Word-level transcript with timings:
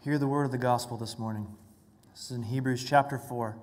Hear 0.00 0.16
the 0.16 0.28
word 0.28 0.44
of 0.44 0.52
the 0.52 0.58
gospel 0.58 0.96
this 0.96 1.18
morning. 1.18 1.48
This 2.12 2.26
is 2.26 2.36
in 2.36 2.44
Hebrews 2.44 2.84
chapter 2.84 3.18
4. 3.18 3.56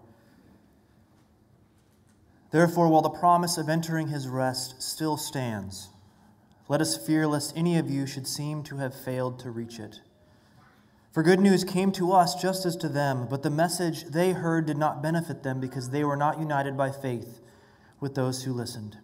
Therefore, 2.52 2.90
while 2.90 3.02
the 3.02 3.10
promise 3.10 3.58
of 3.58 3.70
entering 3.70 4.10
his 4.10 4.28
rest 4.28 4.84
still 4.84 5.16
stands, 5.16 5.92
let 6.68 6.82
us 6.82 6.98
fear 6.98 7.26
lest 7.26 7.56
any 7.56 7.78
of 7.78 7.90
you 7.90 8.06
should 8.06 8.28
seem 8.28 8.64
to 8.64 8.78
have 8.78 8.94
failed 8.94 9.40
to 9.40 9.50
reach 9.50 9.80
it. 9.80 10.02
For 11.14 11.24
good 11.24 11.40
news 11.40 11.64
came 11.64 11.94
to 11.94 12.12
us 12.12 12.36
just 12.36 12.66
as 12.66 12.76
to 12.78 12.90
them, 12.90 13.28
but 13.30 13.42
the 13.42 13.50
message 13.50 14.04
they 14.04 14.34
heard 14.34 14.66
did 14.66 14.78
not 14.78 15.02
benefit 15.02 15.42
them 15.42 15.62
because 15.62 15.92
they 15.92 16.04
were 16.04 16.18
not 16.18 16.38
united 16.38 16.76
by 16.76 16.92
faith 16.92 17.40
with 18.02 18.14
those 18.16 18.44
who 18.44 18.52
listened. 18.52 18.98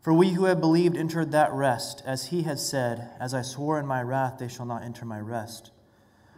For 0.00 0.12
we 0.12 0.30
who 0.30 0.44
have 0.44 0.60
believed 0.60 0.96
entered 0.96 1.32
that 1.32 1.52
rest, 1.52 2.04
as 2.06 2.26
he 2.26 2.42
has 2.42 2.64
said, 2.64 3.10
As 3.18 3.34
I 3.34 3.42
swore 3.42 3.80
in 3.80 3.86
my 3.86 4.00
wrath, 4.00 4.38
they 4.38 4.48
shall 4.48 4.66
not 4.66 4.84
enter 4.84 5.04
my 5.04 5.18
rest 5.18 5.72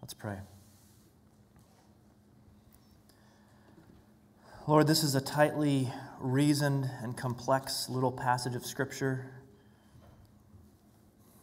Let's 0.00 0.14
pray. 0.14 0.38
Lord, 4.66 4.86
this 4.86 5.02
is 5.02 5.14
a 5.14 5.20
tightly 5.20 5.90
reasoned 6.20 6.90
and 7.02 7.16
complex 7.16 7.88
little 7.88 8.12
passage 8.12 8.54
of 8.54 8.66
Scripture. 8.66 9.32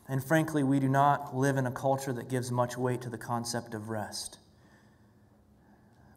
And 0.08 0.24
frankly, 0.24 0.64
we 0.64 0.80
do 0.80 0.88
not 0.88 1.36
live 1.36 1.58
in 1.58 1.66
a 1.66 1.72
culture 1.72 2.14
that 2.14 2.30
gives 2.30 2.52
much 2.52 2.78
weight 2.78 3.02
to 3.02 3.10
the 3.10 3.18
concept 3.18 3.74
of 3.74 3.90
rest. 3.90 4.38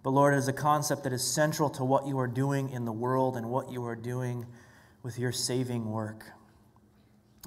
But 0.02 0.10
Lord, 0.10 0.34
it 0.34 0.38
is 0.38 0.48
a 0.48 0.52
concept 0.52 1.04
that 1.04 1.12
is 1.12 1.24
central 1.24 1.70
to 1.70 1.84
what 1.84 2.06
you 2.06 2.18
are 2.18 2.26
doing 2.26 2.70
in 2.70 2.84
the 2.84 2.92
world 2.92 3.36
and 3.36 3.48
what 3.48 3.70
you 3.70 3.84
are 3.84 3.96
doing 3.96 4.46
with 5.02 5.18
your 5.18 5.32
saving 5.32 5.90
work. 5.90 6.24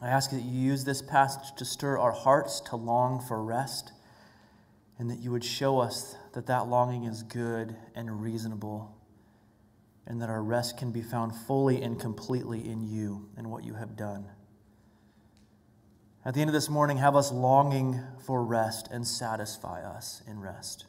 I 0.02 0.10
ask 0.10 0.32
that 0.32 0.42
you 0.42 0.60
use 0.60 0.84
this 0.84 1.02
passage 1.02 1.56
to 1.58 1.66
stir 1.66 1.98
our 1.98 2.12
hearts 2.12 2.60
to 2.62 2.76
long 2.76 3.20
for 3.20 3.44
rest 3.44 3.92
and 5.02 5.10
that 5.10 5.18
you 5.18 5.32
would 5.32 5.44
show 5.44 5.80
us 5.80 6.16
that 6.34 6.46
that 6.46 6.68
longing 6.68 7.06
is 7.06 7.24
good 7.24 7.76
and 7.96 8.22
reasonable, 8.22 8.96
and 10.06 10.22
that 10.22 10.30
our 10.30 10.44
rest 10.44 10.78
can 10.78 10.92
be 10.92 11.02
found 11.02 11.36
fully 11.36 11.82
and 11.82 12.00
completely 12.00 12.70
in 12.70 12.84
you 12.88 13.28
and 13.36 13.50
what 13.50 13.64
you 13.64 13.74
have 13.74 13.96
done. 13.96 14.28
At 16.24 16.36
the 16.36 16.42
end 16.42 16.52
of 16.52 16.54
this 16.54 16.70
morning, 16.70 16.98
have 16.98 17.16
us 17.16 17.32
longing 17.32 18.00
for 18.28 18.44
rest 18.44 18.90
and 18.92 19.08
satisfy 19.08 19.82
us 19.82 20.22
in 20.28 20.40
rest. 20.40 20.86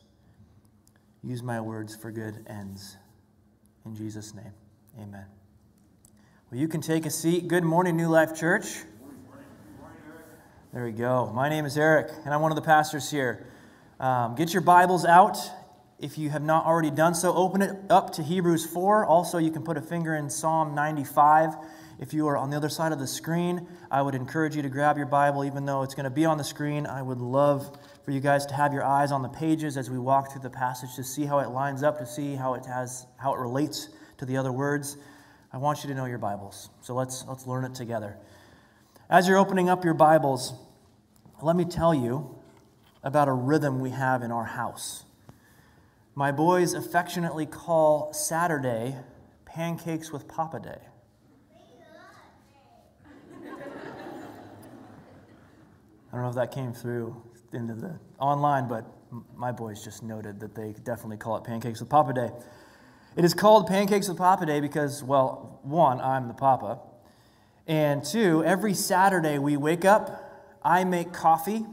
Use 1.25 1.43
my 1.43 1.63
words 1.63 1.97
for 1.97 2.11
good 2.11 2.45
ends. 2.47 2.99
In 3.87 3.97
Jesus' 3.97 4.35
name, 4.35 4.53
amen. 5.01 5.25
Well, 6.51 6.61
you 6.61 6.69
can 6.69 6.83
take 6.83 7.07
a 7.07 7.11
seat. 7.11 7.49
Good 7.49 7.65
morning, 7.65 7.97
New 7.97 8.09
Life 8.09 8.39
Church. 8.39 8.67
There 10.75 10.85
we 10.85 10.93
go. 10.93 11.33
My 11.35 11.49
name 11.49 11.65
is 11.65 11.79
Eric, 11.79 12.13
and 12.27 12.35
I'm 12.35 12.43
one 12.43 12.53
of 12.53 12.57
the 12.57 12.63
pastors 12.63 13.11
here. 13.11 13.47
Um, 14.03 14.35
get 14.35 14.53
your 14.53 14.63
Bibles 14.63 15.05
out. 15.05 15.39
If 16.01 16.19
you 16.19 16.29
have 16.31 16.43
not 16.43 16.67
already 16.67 16.91
done 16.91 17.15
so, 17.15 17.33
open 17.37 17.63
it 17.63 17.77
up 17.89 18.13
to 18.15 18.23
Hebrews 18.25 18.67
4. 18.67 19.07
Also, 19.07 19.39
you 19.39 19.53
can 19.53 19.63
put 19.63 19.77
a 19.77 19.81
finger 19.81 20.17
in 20.17 20.29
Psalm 20.29 20.75
95. 20.75 21.55
If 22.01 22.13
you 22.13 22.27
are 22.27 22.37
on 22.37 22.51
the 22.51 22.57
other 22.57 22.69
side 22.69 22.91
of 22.91 22.99
the 22.99 23.07
screen, 23.07 23.65
I 23.93 24.03
would 24.03 24.17
encourage 24.17 24.57
you 24.57 24.63
to 24.63 24.69
grab 24.69 24.97
your 24.97 25.07
Bible, 25.07 25.45
even 25.45 25.67
though 25.67 25.85
it's 25.85 25.95
going 25.95 26.03
to 26.03 26.11
be 26.11 26.25
on 26.25 26.37
the 26.37 26.43
screen. 26.43 26.85
I 26.85 27.01
would 27.01 27.21
love 27.21 27.79
for 28.05 28.11
you 28.11 28.19
guys 28.19 28.45
to 28.47 28.55
have 28.55 28.73
your 28.73 28.83
eyes 28.83 29.13
on 29.13 29.23
the 29.23 29.29
pages 29.29 29.77
as 29.77 29.89
we 29.89 30.01
walk 30.01 30.33
through 30.33 30.43
the 30.43 30.51
passage 30.51 30.97
to 30.97 31.05
see 31.05 31.25
how 31.25 31.39
it 31.39 31.51
lines 31.51 31.85
up, 31.85 31.99
to 31.99 32.07
see 32.07 32.35
how 32.35 32.55
it 32.55 32.67
has 32.67 33.07
how 33.19 33.33
it 33.35 33.39
relates 33.39 33.89
to 34.19 34.27
the 34.27 34.37
other 34.37 34.51
words. 34.51 34.97
I 35.53 35.59
want 35.59 35.85
you 35.85 35.89
to 35.91 35.95
know 35.95 36.07
your 36.07 36.19
Bibles. 36.19 36.71
So 36.81 36.93
let's 36.93 37.25
let's 37.29 37.47
learn 37.47 37.65
it 37.65 37.77
together. 37.77 38.17
As 39.09 39.29
you're 39.29 39.39
opening 39.39 39.69
up 39.69 39.85
your 39.85 39.95
Bibles, 39.95 40.55
let 41.41 41.55
me 41.55 41.65
tell 41.65 41.95
you 41.95 42.42
about 43.03 43.29
a 43.29 43.33
rhythm 43.33 43.81
we 43.81 43.91
have 43.91 44.23
in 44.23 44.31
our 44.31 44.45
house. 44.45 45.05
My 46.15 46.31
boys 46.31 46.75
affectionately 46.75 47.47
call 47.47 48.13
Saturday 48.13 48.97
pancakes 49.45 50.13
with 50.13 50.29
Papa 50.29 50.61
Day. 50.61 50.79
I 56.13 56.17
don't 56.17 56.23
know 56.23 56.29
if 56.29 56.35
that 56.35 56.53
came 56.53 56.75
through 56.75 57.17
into 57.55 57.75
the 57.75 57.99
online, 58.19 58.69
but 58.69 58.85
my 59.35 59.51
boys 59.51 59.83
just 59.83 60.03
noted 60.03 60.41
that 60.41 60.55
they 60.55 60.75
definitely 60.85 61.17
call 61.17 61.37
it 61.37 61.45
Pancakes 61.45 61.81
with 61.81 61.89
Papa 61.89 62.13
Day. 62.13 62.31
It 63.17 63.25
is 63.25 63.35
called 63.35 63.67
Pancakes 63.67 64.09
with 64.09 64.19
Papa 64.19 64.47
Day 64.47 64.61
because, 64.61 65.03
well, 65.03 65.61
one, 65.63 66.01
I'm 66.01 66.29
the 66.29 66.35
Papa. 66.35 66.81
And 67.67 68.05
two, 68.05 68.45
every 68.45 68.75
Saturday 68.75 69.39
we 69.39 69.57
wake 69.57 69.85
up, 69.85 70.59
I 70.63 70.85
make 70.85 71.13
coffee, 71.13 71.65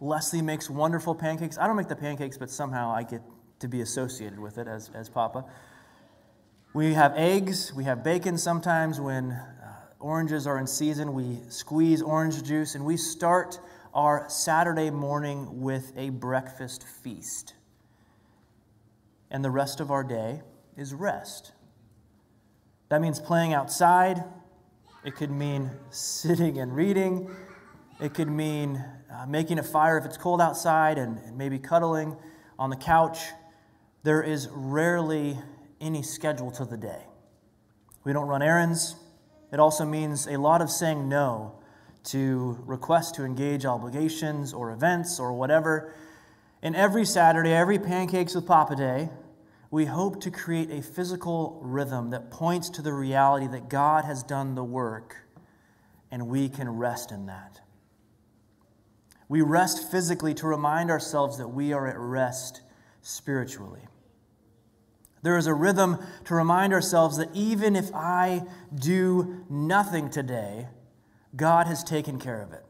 Leslie 0.00 0.42
makes 0.42 0.68
wonderful 0.68 1.14
pancakes. 1.14 1.58
I 1.58 1.66
don't 1.66 1.76
make 1.76 1.88
the 1.88 1.96
pancakes, 1.96 2.36
but 2.36 2.50
somehow 2.50 2.90
I 2.90 3.02
get 3.02 3.22
to 3.60 3.68
be 3.68 3.80
associated 3.80 4.38
with 4.38 4.58
it 4.58 4.66
as, 4.66 4.90
as 4.94 5.08
Papa. 5.08 5.44
We 6.72 6.94
have 6.94 7.12
eggs, 7.16 7.72
we 7.72 7.84
have 7.84 8.02
bacon 8.02 8.36
sometimes 8.36 9.00
when 9.00 9.30
uh, 9.30 9.46
oranges 10.00 10.46
are 10.46 10.58
in 10.58 10.66
season. 10.66 11.14
We 11.14 11.38
squeeze 11.48 12.02
orange 12.02 12.42
juice, 12.42 12.74
and 12.74 12.84
we 12.84 12.96
start 12.96 13.60
our 13.94 14.26
Saturday 14.28 14.90
morning 14.90 15.60
with 15.62 15.92
a 15.96 16.10
breakfast 16.10 16.82
feast. 16.82 17.54
And 19.30 19.44
the 19.44 19.50
rest 19.50 19.80
of 19.80 19.90
our 19.92 20.02
day 20.02 20.42
is 20.76 20.92
rest. 20.92 21.52
That 22.88 23.00
means 23.00 23.20
playing 23.20 23.54
outside, 23.54 24.24
it 25.04 25.14
could 25.14 25.30
mean 25.30 25.70
sitting 25.90 26.58
and 26.58 26.74
reading, 26.74 27.30
it 28.00 28.14
could 28.14 28.28
mean 28.28 28.84
uh, 29.14 29.26
making 29.26 29.58
a 29.58 29.62
fire 29.62 29.96
if 29.98 30.04
it's 30.04 30.16
cold 30.16 30.40
outside 30.40 30.98
and, 30.98 31.18
and 31.18 31.38
maybe 31.38 31.58
cuddling 31.58 32.16
on 32.58 32.70
the 32.70 32.76
couch. 32.76 33.18
There 34.02 34.22
is 34.22 34.48
rarely 34.50 35.38
any 35.80 36.02
schedule 36.02 36.50
to 36.52 36.64
the 36.64 36.76
day. 36.76 37.02
We 38.04 38.12
don't 38.12 38.26
run 38.26 38.42
errands. 38.42 38.96
It 39.52 39.60
also 39.60 39.84
means 39.84 40.26
a 40.26 40.36
lot 40.36 40.60
of 40.60 40.70
saying 40.70 41.08
no 41.08 41.54
to 42.04 42.58
requests 42.66 43.12
to 43.12 43.24
engage 43.24 43.64
obligations 43.64 44.52
or 44.52 44.72
events 44.72 45.20
or 45.20 45.32
whatever. 45.32 45.94
And 46.62 46.74
every 46.74 47.04
Saturday, 47.04 47.52
every 47.52 47.78
Pancakes 47.78 48.34
with 48.34 48.46
Papa 48.46 48.76
Day, 48.76 49.10
we 49.70 49.86
hope 49.86 50.20
to 50.22 50.30
create 50.30 50.70
a 50.70 50.82
physical 50.82 51.58
rhythm 51.62 52.10
that 52.10 52.30
points 52.30 52.68
to 52.70 52.82
the 52.82 52.92
reality 52.92 53.46
that 53.46 53.68
God 53.68 54.04
has 54.04 54.22
done 54.22 54.54
the 54.54 54.64
work 54.64 55.16
and 56.10 56.28
we 56.28 56.48
can 56.48 56.68
rest 56.68 57.10
in 57.10 57.26
that. 57.26 57.60
We 59.28 59.40
rest 59.40 59.90
physically 59.90 60.34
to 60.34 60.46
remind 60.46 60.90
ourselves 60.90 61.38
that 61.38 61.48
we 61.48 61.72
are 61.72 61.86
at 61.86 61.98
rest 61.98 62.60
spiritually. 63.02 63.82
There 65.22 65.38
is 65.38 65.46
a 65.46 65.54
rhythm 65.54 65.98
to 66.26 66.34
remind 66.34 66.74
ourselves 66.74 67.16
that 67.16 67.30
even 67.32 67.76
if 67.76 67.94
I 67.94 68.42
do 68.74 69.44
nothing 69.48 70.10
today, 70.10 70.68
God 71.34 71.66
has 71.66 71.82
taken 71.82 72.18
care 72.18 72.42
of 72.42 72.52
it. 72.52 72.64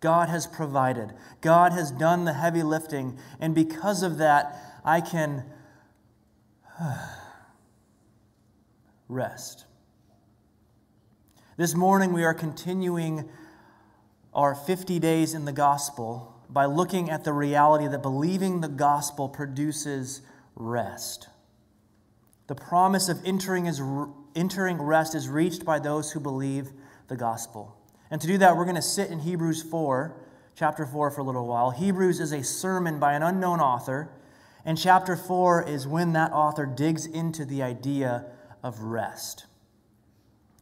God 0.00 0.28
has 0.28 0.46
provided. 0.46 1.12
God 1.40 1.72
has 1.72 1.92
done 1.92 2.24
the 2.24 2.32
heavy 2.32 2.62
lifting. 2.62 3.18
And 3.38 3.54
because 3.54 4.02
of 4.02 4.18
that, 4.18 4.80
I 4.84 5.00
can 5.00 5.44
rest. 9.08 9.66
This 11.56 11.74
morning, 11.74 12.12
we 12.12 12.24
are 12.24 12.34
continuing 12.34 13.28
our 14.32 14.54
50 14.54 14.98
days 14.98 15.34
in 15.34 15.44
the 15.44 15.52
gospel 15.52 16.34
by 16.48 16.66
looking 16.66 17.10
at 17.10 17.24
the 17.24 17.32
reality 17.32 17.86
that 17.88 18.02
believing 18.02 18.60
the 18.60 18.68
gospel 18.68 19.28
produces 19.28 20.22
rest. 20.54 21.28
The 22.46 22.54
promise 22.54 23.08
of 23.08 23.24
entering, 23.24 23.66
is, 23.66 23.80
entering 24.34 24.80
rest 24.80 25.14
is 25.14 25.28
reached 25.28 25.64
by 25.64 25.78
those 25.78 26.12
who 26.12 26.20
believe 26.20 26.70
the 27.08 27.16
gospel. 27.16 27.76
And 28.10 28.20
to 28.20 28.26
do 28.26 28.38
that, 28.38 28.56
we're 28.56 28.64
going 28.64 28.76
to 28.76 28.82
sit 28.82 29.10
in 29.10 29.20
Hebrews 29.20 29.62
4, 29.62 30.16
chapter 30.56 30.84
4, 30.84 31.10
for 31.12 31.20
a 31.20 31.24
little 31.24 31.46
while. 31.46 31.70
Hebrews 31.70 32.18
is 32.18 32.32
a 32.32 32.42
sermon 32.42 32.98
by 32.98 33.14
an 33.14 33.22
unknown 33.22 33.60
author, 33.60 34.10
and 34.64 34.76
chapter 34.76 35.16
4 35.16 35.68
is 35.68 35.86
when 35.86 36.12
that 36.14 36.32
author 36.32 36.66
digs 36.66 37.06
into 37.06 37.44
the 37.44 37.62
idea 37.62 38.26
of 38.62 38.80
rest. 38.80 39.46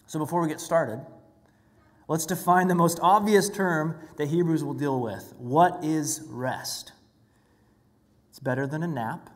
So 0.06 0.18
before 0.18 0.42
we 0.42 0.48
get 0.48 0.60
started, 0.60 1.04
let's 2.08 2.26
define 2.26 2.68
the 2.68 2.74
most 2.74 2.98
obvious 3.02 3.48
term 3.48 3.98
that 4.16 4.28
Hebrews 4.28 4.64
will 4.64 4.74
deal 4.74 5.00
with. 5.00 5.34
What 5.38 5.84
is 5.84 6.22
rest? 6.26 6.92
It's 8.30 8.40
better 8.40 8.66
than 8.66 8.82
a 8.82 8.88
nap, 8.88 9.30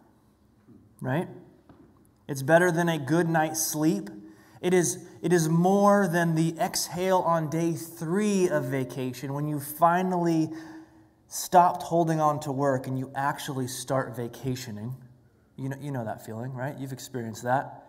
right? 1.01 1.29
It's 2.27 2.43
better 2.43 2.73
than 2.73 2.89
a 2.89 2.99
good 2.99 3.29
night's 3.29 3.61
sleep. 3.65 4.09
It 4.61 4.73
is, 4.73 5.05
it 5.23 5.33
is 5.33 5.49
more 5.49 6.09
than 6.09 6.35
the 6.35 6.55
exhale 6.59 7.19
on 7.19 7.51
day 7.51 7.73
three 7.73 8.49
of 8.49 8.65
vacation 8.65 9.35
when 9.35 9.49
you 9.49 9.59
finally 9.59 10.51
stopped 11.27 11.83
holding 11.83 12.21
on 12.21 12.39
to 12.41 12.53
work 12.53 12.87
and 12.87 12.99
you 12.99 13.11
actually 13.15 13.67
start 13.67 14.15
vacationing. 14.15 14.95
You 15.57 15.71
know, 15.71 15.77
you 15.81 15.91
know 15.91 16.05
that 16.05 16.25
feeling, 16.25 16.53
right? 16.53 16.79
You've 16.79 16.93
experienced 16.93 17.43
that. 17.43 17.83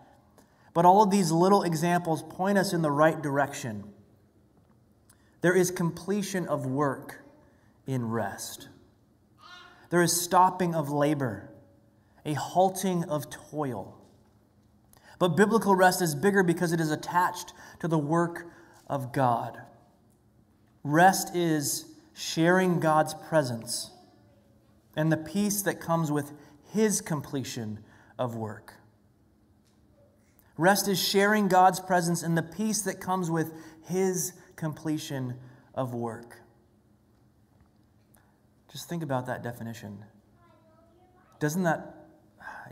But 0.74 0.86
all 0.86 1.04
of 1.04 1.12
these 1.12 1.32
little 1.32 1.64
examples 1.64 2.24
point 2.24 2.58
us 2.58 2.74
in 2.74 2.82
the 2.82 2.92
right 2.92 3.22
direction. 3.22 3.93
There 5.44 5.54
is 5.54 5.72
completion 5.72 6.48
of 6.48 6.66
work 6.66 7.22
in 7.86 8.10
rest. 8.10 8.70
There 9.90 10.02
is 10.02 10.20
stopping 10.20 10.74
of 10.74 10.90
labor, 10.90 11.50
a 12.26 12.34
halting 12.34 13.04
of 13.04 13.30
toil. 13.30 14.00
But 15.20 15.36
biblical 15.36 15.76
rest 15.76 16.02
is 16.02 16.16
bigger 16.16 16.44
because 16.44 16.72
it 16.72 16.80
is 16.80 16.92
attached 16.92 17.54
to 17.82 17.90
the 17.90 17.98
work 17.98 18.48
of 18.88 19.12
God. 19.12 19.60
Rest 20.82 21.36
is 21.36 21.88
sharing 22.14 22.80
God's 22.80 23.14
presence 23.14 23.92
and 24.96 25.12
the 25.12 25.18
peace 25.18 25.62
that 25.64 25.82
comes 25.82 26.10
with 26.10 26.32
His 26.72 27.02
completion 27.02 27.80
of 28.18 28.38
work. 28.38 28.76
Rest 30.56 30.88
is 30.88 31.04
sharing 31.04 31.50
God's 31.50 31.82
presence 31.82 32.24
and 32.24 32.38
the 32.38 32.44
peace 32.44 32.82
that 32.84 33.02
comes 33.02 33.30
with 33.30 33.52
His 33.90 34.32
completion 34.56 35.36
of 35.74 35.94
work. 35.94 36.40
Just 38.72 38.90
think 38.90 39.04
about 39.04 39.28
that 39.28 39.44
definition. 39.44 40.04
Doesn't 41.40 41.64
that 41.64 42.04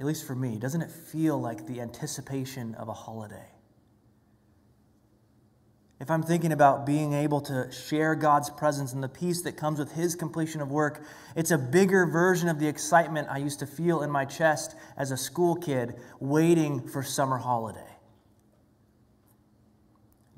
at 0.02 0.06
least 0.06 0.26
for 0.26 0.36
me, 0.36 0.58
doesn't 0.58 0.82
it 0.82 0.90
feel 0.90 1.40
like 1.40 1.68
the 1.68 1.80
anticipation 1.82 2.76
of 2.76 2.88
a 2.88 2.94
holiday? 2.94 3.46
If 6.00 6.10
I'm 6.10 6.24
thinking 6.24 6.52
about 6.52 6.88
being 6.88 7.14
able 7.14 7.42
to 7.42 7.72
share 7.72 8.16
God's 8.16 8.50
presence 8.50 8.94
and 8.94 9.04
the 9.04 9.10
peace 9.10 9.44
that 9.44 9.56
comes 9.56 9.78
with 9.78 9.92
His 9.92 10.16
completion 10.16 10.60
of 10.60 10.72
work, 10.72 11.04
it's 11.36 11.52
a 11.52 11.58
bigger 11.60 12.08
version 12.08 12.50
of 12.50 12.58
the 12.58 12.68
excitement 12.68 13.28
I 13.30 13.38
used 13.38 13.60
to 13.60 13.68
feel 13.68 14.02
in 14.02 14.10
my 14.10 14.26
chest 14.26 14.76
as 14.98 15.12
a 15.12 15.18
school 15.18 15.56
kid 15.56 15.94
waiting 16.20 16.88
for 16.88 17.04
summer 17.04 17.38
holiday. 17.38 17.91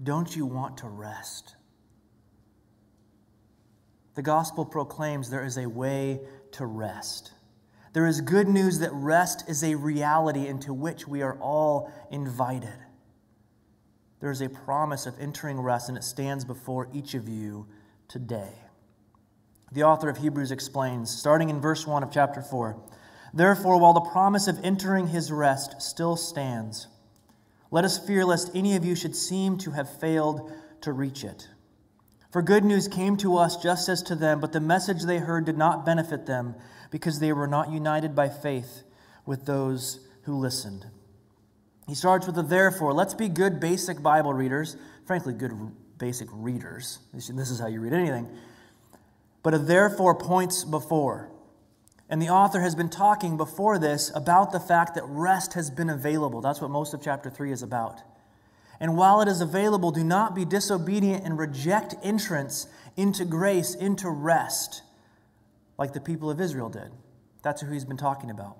Don't 0.02 0.36
you 0.36 0.46
want 0.46 0.78
to 0.78 0.88
rest? 0.88 1.56
The 4.16 4.22
gospel 4.22 4.66
proclaims 4.66 5.30
there 5.30 5.46
is 5.46 5.58
a 5.58 5.68
way 5.68 6.22
to 6.54 6.66
rest. 6.66 7.32
There 7.94 8.08
is 8.08 8.22
good 8.22 8.48
news 8.48 8.80
that 8.80 8.92
rest 8.94 9.44
is 9.48 9.64
a 9.64 9.76
reality 9.76 10.48
into 10.48 10.74
which 10.74 11.08
we 11.08 11.22
are 11.22 11.38
all 11.40 11.92
invited. 12.12 12.74
There 14.20 14.32
is 14.32 14.42
a 14.42 14.50
promise 14.50 15.06
of 15.06 15.20
entering 15.20 15.60
rest, 15.60 15.90
and 15.90 15.98
it 15.98 16.04
stands 16.04 16.46
before 16.46 16.90
each 16.94 17.14
of 17.14 17.28
you 17.28 17.68
today. 18.08 18.54
The 19.72 19.84
author 19.84 20.10
of 20.10 20.18
Hebrews 20.18 20.52
explains, 20.52 21.10
starting 21.10 21.50
in 21.50 21.60
verse 21.60 21.86
1 21.86 22.04
of 22.04 22.12
chapter 22.12 22.42
4 22.42 22.82
Therefore, 23.34 23.80
while 23.80 23.94
the 23.94 24.02
promise 24.02 24.48
of 24.48 24.60
entering 24.64 25.08
his 25.08 25.32
rest 25.32 25.82
still 25.82 26.16
stands, 26.16 26.88
let 27.74 27.86
us 27.86 27.98
fear 27.98 28.24
lest 28.24 28.56
any 28.56 28.76
of 28.76 28.86
you 28.86 28.94
should 28.94 29.16
seem 29.16 29.58
to 29.58 29.72
have 29.72 30.00
failed 30.00 30.52
to 30.82 30.94
reach 30.94 31.24
it. 31.24 31.48
For 32.32 32.44
good 32.44 32.64
news 32.64 32.88
came 32.88 33.18
to 33.18 33.36
us 33.36 33.58
just 33.58 33.90
as 33.90 34.04
to 34.04 34.16
them, 34.16 34.40
but 34.40 34.52
the 34.52 34.60
message 34.60 35.02
they 35.02 35.18
heard 35.18 35.46
did 35.46 35.58
not 35.58 35.84
benefit 35.84 36.28
them 36.28 36.54
because 36.92 37.20
they 37.20 37.34
were 37.34 37.48
not 37.48 37.72
united 37.72 38.16
by 38.16 38.30
faith 38.30 38.84
with 39.26 39.48
those 39.48 40.08
who 40.26 40.38
listened. 40.38 40.86
He 41.88 41.96
starts 41.96 42.28
with 42.28 42.38
a 42.38 42.44
therefore. 42.44 42.94
Let's 42.94 43.16
be 43.16 43.28
good 43.28 43.60
basic 43.60 44.04
Bible 44.04 44.36
readers, 44.36 44.78
frankly, 45.08 45.34
good 45.34 45.54
basic 45.98 46.28
readers. 46.32 47.00
This 47.12 47.50
is 47.50 47.60
how 47.60 47.66
you 47.66 47.82
read 47.82 47.94
anything. 47.94 48.30
But 49.42 49.56
a 49.56 49.58
therefore 49.58 50.14
points 50.14 50.64
before. 50.64 51.32
And 52.14 52.22
the 52.22 52.30
author 52.30 52.62
has 52.62 52.76
been 52.76 52.90
talking 52.90 53.38
before 53.38 53.80
this 53.80 54.12
about 54.14 54.52
the 54.52 54.60
fact 54.60 54.94
that 54.94 55.04
rest 55.06 55.56
has 55.56 55.72
been 55.72 55.90
available. 55.90 56.42
That's 56.42 56.62
what 56.62 56.70
most 56.70 56.94
of 56.94 57.02
chapter 57.02 57.28
3 57.28 57.52
is 57.52 57.64
about. 57.64 58.04
And 58.80 58.96
while 58.96 59.22
it 59.22 59.28
is 59.28 59.42
available, 59.42 59.90
do 59.90 60.04
not 60.04 60.36
be 60.36 60.46
disobedient 60.46 61.26
and 61.26 61.40
reject 61.40 61.96
entrance 62.04 62.68
into 62.96 63.26
grace, 63.26 63.74
into 63.74 64.12
rest 64.12 64.84
like 65.80 65.94
the 65.94 66.00
people 66.00 66.30
of 66.30 66.40
Israel 66.40 66.70
did. 66.70 66.92
That's 67.42 67.62
who 67.62 67.72
he's 67.72 67.84
been 67.84 67.98
talking 67.98 68.30
about. 68.30 68.60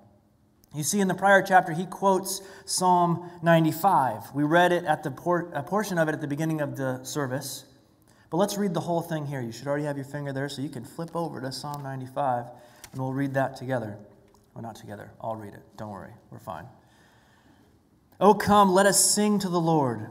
You 0.74 0.82
see, 0.82 0.98
in 0.98 1.06
the 1.06 1.14
prior 1.14 1.40
chapter, 1.40 1.74
he 1.74 1.86
quotes 1.86 2.42
Psalm 2.64 3.30
95. 3.44 4.34
We 4.34 4.42
read 4.42 4.72
it 4.72 4.82
at 4.82 5.04
the 5.04 5.12
por- 5.12 5.52
a 5.54 5.62
portion 5.62 5.96
of 5.96 6.08
it 6.08 6.12
at 6.12 6.20
the 6.20 6.26
beginning 6.26 6.60
of 6.60 6.76
the 6.76 7.04
service. 7.04 7.66
But 8.30 8.38
let's 8.38 8.58
read 8.58 8.74
the 8.74 8.80
whole 8.80 9.00
thing 9.00 9.26
here. 9.26 9.40
You 9.40 9.52
should 9.52 9.68
already 9.68 9.84
have 9.84 9.96
your 9.96 10.06
finger 10.06 10.32
there, 10.32 10.48
so 10.48 10.60
you 10.60 10.68
can 10.68 10.84
flip 10.84 11.14
over 11.14 11.40
to 11.40 11.52
Psalm 11.52 11.84
95, 11.84 12.46
and 12.94 13.02
we'll 13.02 13.12
read 13.12 13.34
that 13.34 13.56
together. 13.56 13.98
Well, 14.54 14.62
not 14.62 14.76
together. 14.76 15.10
I'll 15.20 15.34
read 15.34 15.52
it. 15.52 15.62
Don't 15.76 15.90
worry. 15.90 16.12
We're 16.30 16.38
fine. 16.38 16.66
Oh, 18.20 18.34
come, 18.34 18.72
let 18.72 18.86
us 18.86 19.04
sing 19.04 19.40
to 19.40 19.48
the 19.48 19.60
Lord. 19.60 20.10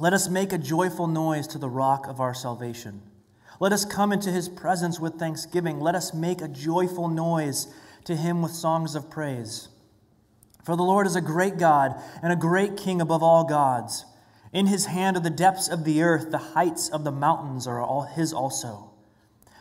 Let 0.00 0.12
us 0.12 0.28
make 0.28 0.52
a 0.52 0.58
joyful 0.58 1.06
noise 1.06 1.46
to 1.48 1.58
the 1.58 1.68
rock 1.68 2.08
of 2.08 2.20
our 2.20 2.34
salvation. 2.34 3.00
Let 3.60 3.72
us 3.72 3.84
come 3.84 4.12
into 4.12 4.32
his 4.32 4.48
presence 4.48 4.98
with 4.98 5.14
thanksgiving. 5.14 5.78
Let 5.78 5.94
us 5.94 6.12
make 6.12 6.40
a 6.40 6.48
joyful 6.48 7.06
noise 7.06 7.68
to 8.06 8.16
him 8.16 8.42
with 8.42 8.50
songs 8.50 8.96
of 8.96 9.08
praise. 9.08 9.68
For 10.64 10.74
the 10.74 10.82
Lord 10.82 11.06
is 11.06 11.14
a 11.14 11.20
great 11.20 11.58
God 11.58 11.94
and 12.24 12.32
a 12.32 12.36
great 12.36 12.76
King 12.76 13.00
above 13.00 13.22
all 13.22 13.44
gods. 13.44 14.04
In 14.52 14.66
his 14.66 14.86
hand 14.86 15.16
are 15.16 15.20
the 15.20 15.30
depths 15.30 15.68
of 15.68 15.84
the 15.84 16.02
earth, 16.02 16.32
the 16.32 16.38
heights 16.38 16.88
of 16.88 17.04
the 17.04 17.12
mountains 17.12 17.68
are 17.68 17.80
all 17.80 18.02
his 18.02 18.32
also. 18.32 18.90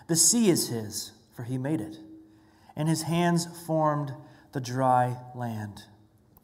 The 0.08 0.16
sea 0.16 0.50
is 0.50 0.70
his, 0.70 1.12
for 1.36 1.44
he 1.44 1.58
made 1.58 1.82
it, 1.82 1.98
and 2.76 2.90
his 2.90 3.04
hands 3.04 3.48
formed 3.66 4.14
the 4.52 4.62
dry 4.62 5.18
land. 5.36 5.84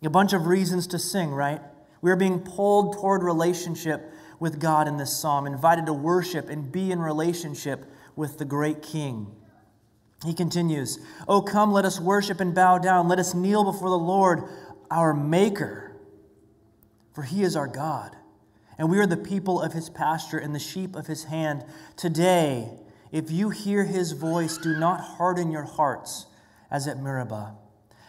A 0.03 0.09
bunch 0.09 0.33
of 0.33 0.47
reasons 0.47 0.87
to 0.87 0.99
sing, 0.99 1.31
right? 1.31 1.61
We 2.01 2.11
are 2.11 2.15
being 2.15 2.39
pulled 2.39 2.93
toward 2.93 3.23
relationship 3.23 4.11
with 4.39 4.59
God 4.59 4.87
in 4.87 4.97
this 4.97 5.17
psalm, 5.17 5.45
invited 5.45 5.85
to 5.87 5.93
worship 5.93 6.49
and 6.49 6.71
be 6.71 6.91
in 6.91 6.99
relationship 6.99 7.85
with 8.15 8.37
the 8.37 8.45
great 8.45 8.81
King. 8.81 9.27
He 10.25 10.33
continues, 10.33 10.99
Oh, 11.27 11.41
come, 11.41 11.71
let 11.71 11.85
us 11.85 11.99
worship 11.99 12.39
and 12.39 12.55
bow 12.55 12.77
down. 12.77 13.07
Let 13.07 13.19
us 13.19 13.33
kneel 13.33 13.63
before 13.63 13.89
the 13.89 13.97
Lord, 13.97 14.43
our 14.89 15.13
Maker. 15.13 15.95
For 17.13 17.23
he 17.23 17.43
is 17.43 17.55
our 17.55 17.67
God, 17.67 18.15
and 18.77 18.89
we 18.89 18.99
are 18.99 19.07
the 19.07 19.17
people 19.17 19.61
of 19.61 19.73
his 19.73 19.89
pasture 19.89 20.37
and 20.37 20.55
the 20.55 20.59
sheep 20.59 20.95
of 20.95 21.07
his 21.07 21.25
hand. 21.25 21.65
Today, 21.97 22.69
if 23.11 23.31
you 23.31 23.49
hear 23.49 23.85
his 23.85 24.11
voice, 24.11 24.57
do 24.57 24.77
not 24.77 24.99
harden 25.01 25.51
your 25.51 25.63
hearts 25.63 26.27
as 26.69 26.87
at 26.87 26.99
Meribah, 26.99 27.55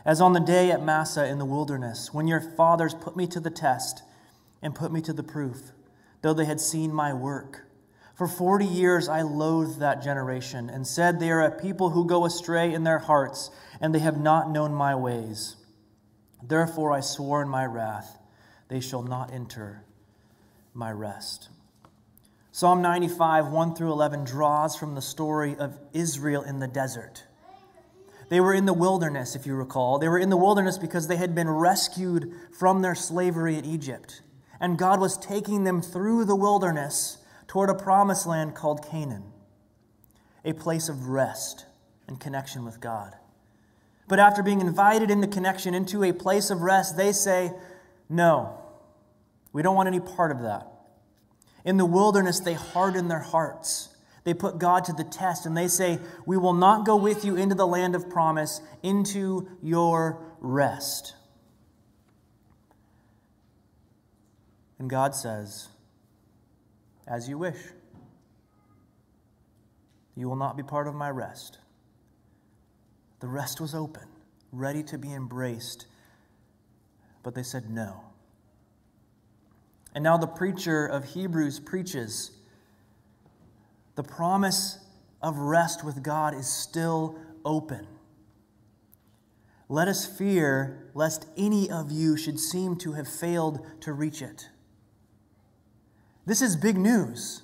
as 0.04 0.21
on 0.21 0.33
the 0.33 0.40
day 0.40 0.71
at 0.71 0.83
Massah 0.83 1.26
in 1.26 1.38
the 1.38 1.45
wilderness, 1.45 2.12
when 2.12 2.26
your 2.26 2.40
fathers 2.40 2.95
put 2.95 3.16
me 3.16 3.26
to 3.28 3.40
the 3.40 3.50
test 3.50 4.02
and 4.62 4.75
put 4.75 4.92
me 4.92 5.00
to 5.02 5.12
the 5.12 5.23
proof 5.23 5.73
though 6.23 6.35
they 6.35 6.45
had 6.45 6.61
seen 6.61 6.92
my 6.92 7.12
work. 7.12 7.66
For 8.14 8.28
forty 8.28 8.66
years 8.66 9.09
I 9.09 9.23
loathed 9.23 9.80
that 9.80 10.02
generation 10.02 10.69
and 10.69 10.87
said, 10.87 11.19
They 11.19 11.30
are 11.30 11.42
a 11.42 11.50
people 11.50 11.90
who 11.90 12.04
go 12.04 12.26
astray 12.26 12.73
in 12.73 12.85
their 12.85 12.99
hearts, 12.99 13.50
and 13.80 13.95
they 13.95 14.00
have 14.00 14.21
not 14.21 14.50
known 14.50 14.75
my 14.75 14.95
ways. 14.95 15.57
Therefore 16.42 16.92
I 16.92 17.00
swore 17.00 17.42
in 17.42 17.49
my 17.49 17.64
wrath, 17.64 18.19
They 18.69 18.80
shall 18.80 19.02
not 19.02 19.33
enter 19.33 19.85
my 20.75 20.92
rest. 20.92 21.49
Psalm 22.52 22.83
95, 22.83 23.49
1 23.49 23.75
through 23.75 23.92
11, 23.92 24.25
draws 24.25 24.76
from 24.76 24.95
the 24.95 25.02
story 25.02 25.57
of 25.57 25.78
Israel 25.92 26.42
in 26.42 26.59
the 26.59 26.69
desert. 26.69 27.25
They 28.28 28.40
were 28.40 28.54
in 28.54 28.66
the 28.66 28.73
wilderness, 28.73 29.35
if 29.35 29.47
you 29.47 29.54
recall. 29.54 29.99
They 29.99 30.09
were 30.09 30.19
in 30.19 30.30
the 30.30 30.37
wilderness 30.37 30.78
because 30.78 31.09
they 31.09 31.16
had 31.16 31.35
been 31.35 31.49
rescued 31.50 32.33
from 32.59 32.83
their 32.83 32.95
slavery 32.95 33.57
in 33.57 33.64
Egypt 33.64 34.23
and 34.61 34.76
God 34.78 35.00
was 35.00 35.16
taking 35.16 35.64
them 35.64 35.80
through 35.80 36.26
the 36.26 36.37
wilderness 36.37 37.19
toward 37.49 37.71
a 37.71 37.75
promised 37.75 38.26
land 38.26 38.54
called 38.54 38.87
Canaan, 38.88 39.25
a 40.45 40.52
place 40.52 40.88
of 40.88 41.09
rest 41.09 41.64
and 42.07 42.21
connection 42.21 42.64
with 42.64 42.80
God. 42.80 43.16
But 44.07 44.19
after 44.19 44.42
being 44.42 44.61
invited 44.61 45.11
into 45.11 45.26
connection, 45.26 45.73
into 45.73 46.04
a 46.04 46.12
place 46.12 46.50
of 46.50 46.61
rest, 46.61 46.97
they 46.97 47.12
say, 47.12 47.52
No, 48.09 48.59
we 49.52 49.62
don't 49.62 49.75
want 49.75 49.87
any 49.87 50.00
part 50.00 50.30
of 50.30 50.42
that. 50.42 50.70
In 51.64 51.76
the 51.76 51.87
wilderness, 51.87 52.40
they 52.40 52.55
harden 52.55 53.09
their 53.09 53.21
hearts. 53.21 53.90
They 54.25 54.35
put 54.35 54.59
God 54.59 54.85
to 54.85 54.93
the 54.93 55.05
test 55.05 55.47
and 55.47 55.57
they 55.57 55.69
say, 55.69 55.99
We 56.26 56.37
will 56.37 56.52
not 56.52 56.85
go 56.85 56.97
with 56.97 57.25
you 57.25 57.37
into 57.37 57.55
the 57.55 57.67
land 57.67 57.95
of 57.95 58.11
promise, 58.11 58.61
into 58.83 59.49
your 59.62 60.23
rest. 60.40 61.14
And 64.79 64.88
God 64.88 65.14
says, 65.14 65.69
As 67.07 67.29
you 67.29 67.38
wish. 67.38 67.59
You 70.17 70.29
will 70.29 70.37
not 70.37 70.57
be 70.57 70.62
part 70.62 70.87
of 70.87 70.95
my 70.95 71.09
rest. 71.09 71.59
The 73.21 73.29
rest 73.29 73.61
was 73.61 73.75
open, 73.75 74.07
ready 74.52 74.83
to 74.85 74.99
be 74.99 75.12
embraced, 75.12 75.87
but 77.23 77.35
they 77.35 77.43
said 77.43 77.71
no. 77.71 78.10
And 79.94 80.04
now 80.04 80.16
the 80.16 80.26
preacher 80.26 80.87
of 80.87 81.04
Hebrews 81.04 81.61
preaches 81.61 82.32
the 83.97 84.02
promise 84.02 84.78
of 85.20 85.38
rest 85.38 85.85
with 85.85 86.02
God 86.02 86.35
is 86.35 86.47
still 86.47 87.18
open. 87.44 87.87
Let 89.68 89.88
us 89.88 90.06
fear 90.06 90.90
lest 90.94 91.26
any 91.37 91.70
of 91.70 91.90
you 91.90 92.16
should 92.16 92.40
seem 92.40 92.76
to 92.76 92.92
have 92.92 93.06
failed 93.06 93.64
to 93.80 93.92
reach 93.92 94.23
it. 94.23 94.49
This 96.26 96.42
is 96.42 96.56
big 96.56 96.76
news. 96.76 97.42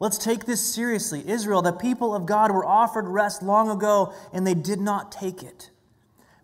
Let's 0.00 0.18
take 0.18 0.46
this 0.46 0.74
seriously. 0.74 1.22
Israel, 1.28 1.62
the 1.62 1.72
people 1.72 2.14
of 2.14 2.26
God, 2.26 2.50
were 2.50 2.64
offered 2.64 3.08
rest 3.08 3.42
long 3.42 3.68
ago 3.68 4.12
and 4.32 4.46
they 4.46 4.54
did 4.54 4.80
not 4.80 5.10
take 5.10 5.42
it. 5.42 5.70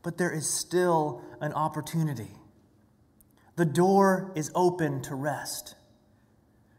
But 0.02 0.18
there 0.18 0.32
is 0.32 0.48
still 0.48 1.22
an 1.40 1.52
opportunity. 1.52 2.30
The 3.56 3.64
door 3.64 4.32
is 4.34 4.50
open 4.54 5.00
to 5.02 5.14
rest. 5.14 5.76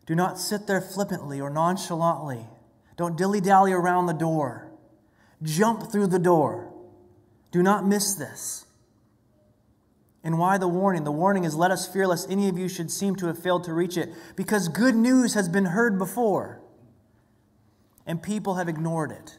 Do 0.06 0.16
not 0.16 0.40
sit 0.40 0.68
there 0.68 0.82
flippantly 0.82 1.40
or 1.40 1.50
nonchalantly. 1.50 2.46
Don't 2.98 3.18
dilly 3.18 3.42
dally 3.42 3.72
around 3.72 4.06
the 4.06 4.14
door. 4.14 4.72
Jump 5.42 5.92
through 5.92 6.08
the 6.08 6.20
door. 6.20 6.72
Do 7.52 7.64
not 7.64 7.86
miss 7.86 8.14
this. 8.14 8.66
And 10.24 10.40
why 10.40 10.58
the 10.58 10.68
warning? 10.68 11.04
The 11.04 11.12
warning 11.12 11.44
is 11.44 11.56
let 11.56 11.72
us 11.72 11.88
fear 11.88 12.08
lest 12.08 12.30
any 12.30 12.50
of 12.50 12.58
you 12.58 12.68
should 12.68 12.92
seem 12.92 13.16
to 13.18 13.28
have 13.28 13.38
failed 13.38 13.64
to 13.66 13.74
reach 13.74 13.96
it, 13.96 14.10
because 14.36 14.68
good 14.68 14.96
news 14.96 15.36
has 15.36 15.48
been 15.48 15.66
heard 15.66 16.00
before, 16.00 16.62
and 18.08 18.24
people 18.24 18.56
have 18.56 18.68
ignored 18.68 19.12
it. 19.12 19.38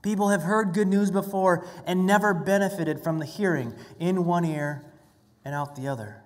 People 0.00 0.28
have 0.30 0.42
heard 0.42 0.72
good 0.72 0.88
news 0.88 1.10
before 1.10 1.66
and 1.86 2.06
never 2.06 2.32
benefited 2.32 3.02
from 3.02 3.18
the 3.18 3.26
hearing 3.26 3.74
in 3.98 4.24
one 4.24 4.44
ear 4.44 4.84
and 5.44 5.54
out 5.54 5.76
the 5.76 5.88
other. 5.88 6.22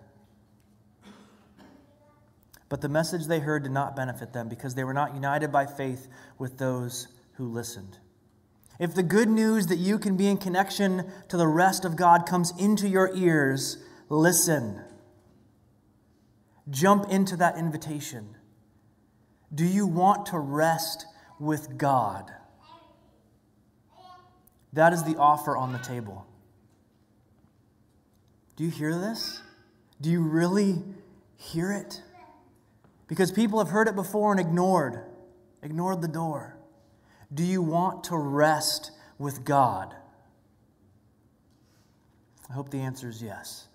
But 2.69 2.81
the 2.81 2.89
message 2.89 3.27
they 3.27 3.39
heard 3.39 3.63
did 3.63 3.73
not 3.73 3.95
benefit 3.95 4.33
them 4.33 4.49
because 4.49 4.75
they 4.75 4.85
were 4.85 4.95
not 4.95 5.15
united 5.15 5.53
by 5.53 5.67
faith 5.67 6.09
with 6.39 6.59
those 6.59 7.09
who 7.35 7.47
listened. 7.47 7.99
If 8.79 8.95
the 8.95 9.03
good 9.03 9.29
news 9.29 9.69
that 9.69 9.79
you 9.79 9.99
can 9.99 10.17
be 10.17 10.27
in 10.27 10.37
connection 10.37 11.11
to 11.29 11.37
the 11.37 11.47
rest 11.47 11.85
of 11.85 11.97
God 11.97 12.27
comes 12.27 12.53
into 12.59 12.89
your 12.89 13.15
ears, 13.15 13.79
listen. 14.09 14.83
Jump 16.69 17.09
into 17.09 17.37
that 17.37 17.57
invitation. 17.57 18.37
Do 19.55 19.65
you 19.65 19.87
want 19.87 20.27
to 20.27 20.39
rest 20.39 21.07
with 21.39 21.79
God? 21.79 22.31
That 24.73 24.93
is 24.93 25.05
the 25.05 25.17
offer 25.17 25.57
on 25.57 25.73
the 25.73 25.79
table. 25.79 26.27
Do 28.57 28.65
you 28.65 28.71
hear 28.71 28.99
this? 28.99 29.43
Do 30.01 30.11
you 30.11 30.23
really 30.23 30.83
hear 31.37 31.73
it? 31.73 32.03
Because 33.07 33.31
people 33.31 33.59
have 33.59 33.69
heard 33.69 33.87
it 33.87 33.95
before 33.95 34.33
and 34.33 34.41
ignored, 34.41 35.01
ignored 35.63 36.03
the 36.03 36.09
door. 36.09 36.57
Do 37.33 37.45
you 37.45 37.63
want 37.63 38.05
to 38.05 38.17
rest 38.17 38.93
with 39.19 39.45
God? 39.45 39.95
I 42.49 42.55
hope 42.55 42.71
the 42.71 42.81
answer 42.81 43.09
is 43.09 43.23
yes. 43.23 43.69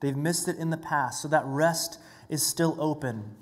They've 0.00 0.16
missed 0.16 0.48
it 0.48 0.56
in 0.56 0.70
the 0.70 0.76
past, 0.76 1.22
so 1.22 1.28
that 1.28 1.44
rest 1.44 1.98
is 2.28 2.46
still 2.46 2.76
open. 2.78 3.36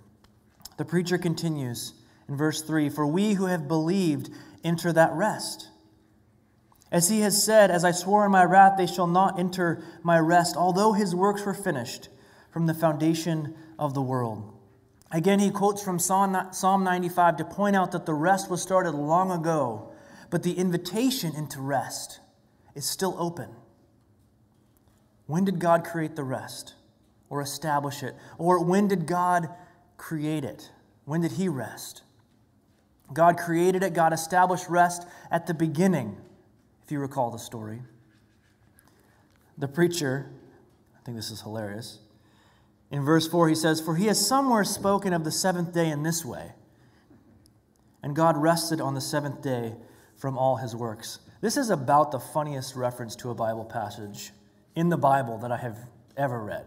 The 0.78 0.84
preacher 0.84 1.18
continues 1.18 1.92
in 2.28 2.36
verse 2.36 2.62
3 2.62 2.88
For 2.88 3.06
we 3.06 3.34
who 3.34 3.46
have 3.46 3.68
believed 3.68 4.30
enter 4.64 4.92
that 4.92 5.12
rest. 5.12 5.68
As 6.90 7.08
he 7.08 7.20
has 7.20 7.42
said, 7.42 7.70
As 7.70 7.84
I 7.84 7.90
swore 7.90 8.24
in 8.24 8.32
my 8.32 8.44
wrath, 8.44 8.76
they 8.76 8.86
shall 8.86 9.06
not 9.06 9.38
enter 9.38 9.82
my 10.02 10.18
rest, 10.18 10.56
although 10.56 10.92
his 10.92 11.14
works 11.14 11.44
were 11.44 11.54
finished 11.54 12.08
from 12.50 12.66
the 12.66 12.74
foundation 12.74 13.54
of 13.78 13.94
the 13.94 14.02
world. 14.02 14.52
Again, 15.10 15.38
he 15.38 15.50
quotes 15.50 15.82
from 15.82 15.98
Psalm 15.98 16.84
95 16.84 17.36
to 17.36 17.44
point 17.44 17.76
out 17.76 17.92
that 17.92 18.06
the 18.06 18.14
rest 18.14 18.50
was 18.50 18.62
started 18.62 18.92
long 18.92 19.30
ago, 19.30 19.92
but 20.30 20.42
the 20.42 20.52
invitation 20.52 21.34
into 21.34 21.60
rest 21.60 22.20
is 22.74 22.84
still 22.84 23.14
open. 23.18 23.48
When 25.26 25.44
did 25.44 25.58
God 25.58 25.84
create 25.84 26.16
the 26.16 26.24
rest 26.24 26.74
or 27.28 27.40
establish 27.40 28.02
it? 28.02 28.14
Or 28.38 28.62
when 28.62 28.88
did 28.88 29.06
God 29.06 29.48
create 29.96 30.44
it? 30.44 30.70
When 31.04 31.20
did 31.20 31.32
he 31.32 31.48
rest? 31.48 32.02
God 33.12 33.38
created 33.38 33.82
it, 33.82 33.94
God 33.94 34.12
established 34.12 34.68
rest 34.68 35.06
at 35.30 35.46
the 35.46 35.54
beginning, 35.54 36.16
if 36.86 36.92
you 36.92 37.00
recall 37.00 37.32
the 37.32 37.38
story. 37.38 37.80
The 39.58 39.66
preacher, 39.66 40.30
I 40.96 41.04
think 41.04 41.16
this 41.16 41.32
is 41.32 41.40
hilarious, 41.40 41.98
in 42.92 43.04
verse 43.04 43.26
4, 43.26 43.48
he 43.48 43.56
says, 43.56 43.80
For 43.80 43.96
he 43.96 44.06
has 44.06 44.24
somewhere 44.24 44.62
spoken 44.62 45.12
of 45.12 45.24
the 45.24 45.32
seventh 45.32 45.74
day 45.74 45.90
in 45.90 46.04
this 46.04 46.24
way. 46.24 46.52
And 48.04 48.14
God 48.14 48.36
rested 48.36 48.80
on 48.80 48.94
the 48.94 49.00
seventh 49.00 49.42
day 49.42 49.74
from 50.16 50.38
all 50.38 50.56
his 50.56 50.76
works. 50.76 51.18
This 51.40 51.56
is 51.56 51.70
about 51.70 52.12
the 52.12 52.20
funniest 52.20 52.76
reference 52.76 53.16
to 53.16 53.30
a 53.30 53.34
Bible 53.34 53.64
passage 53.64 54.30
in 54.76 54.88
the 54.88 54.96
Bible 54.96 55.38
that 55.38 55.50
I 55.50 55.56
have 55.56 55.78
ever 56.16 56.40
read. 56.40 56.66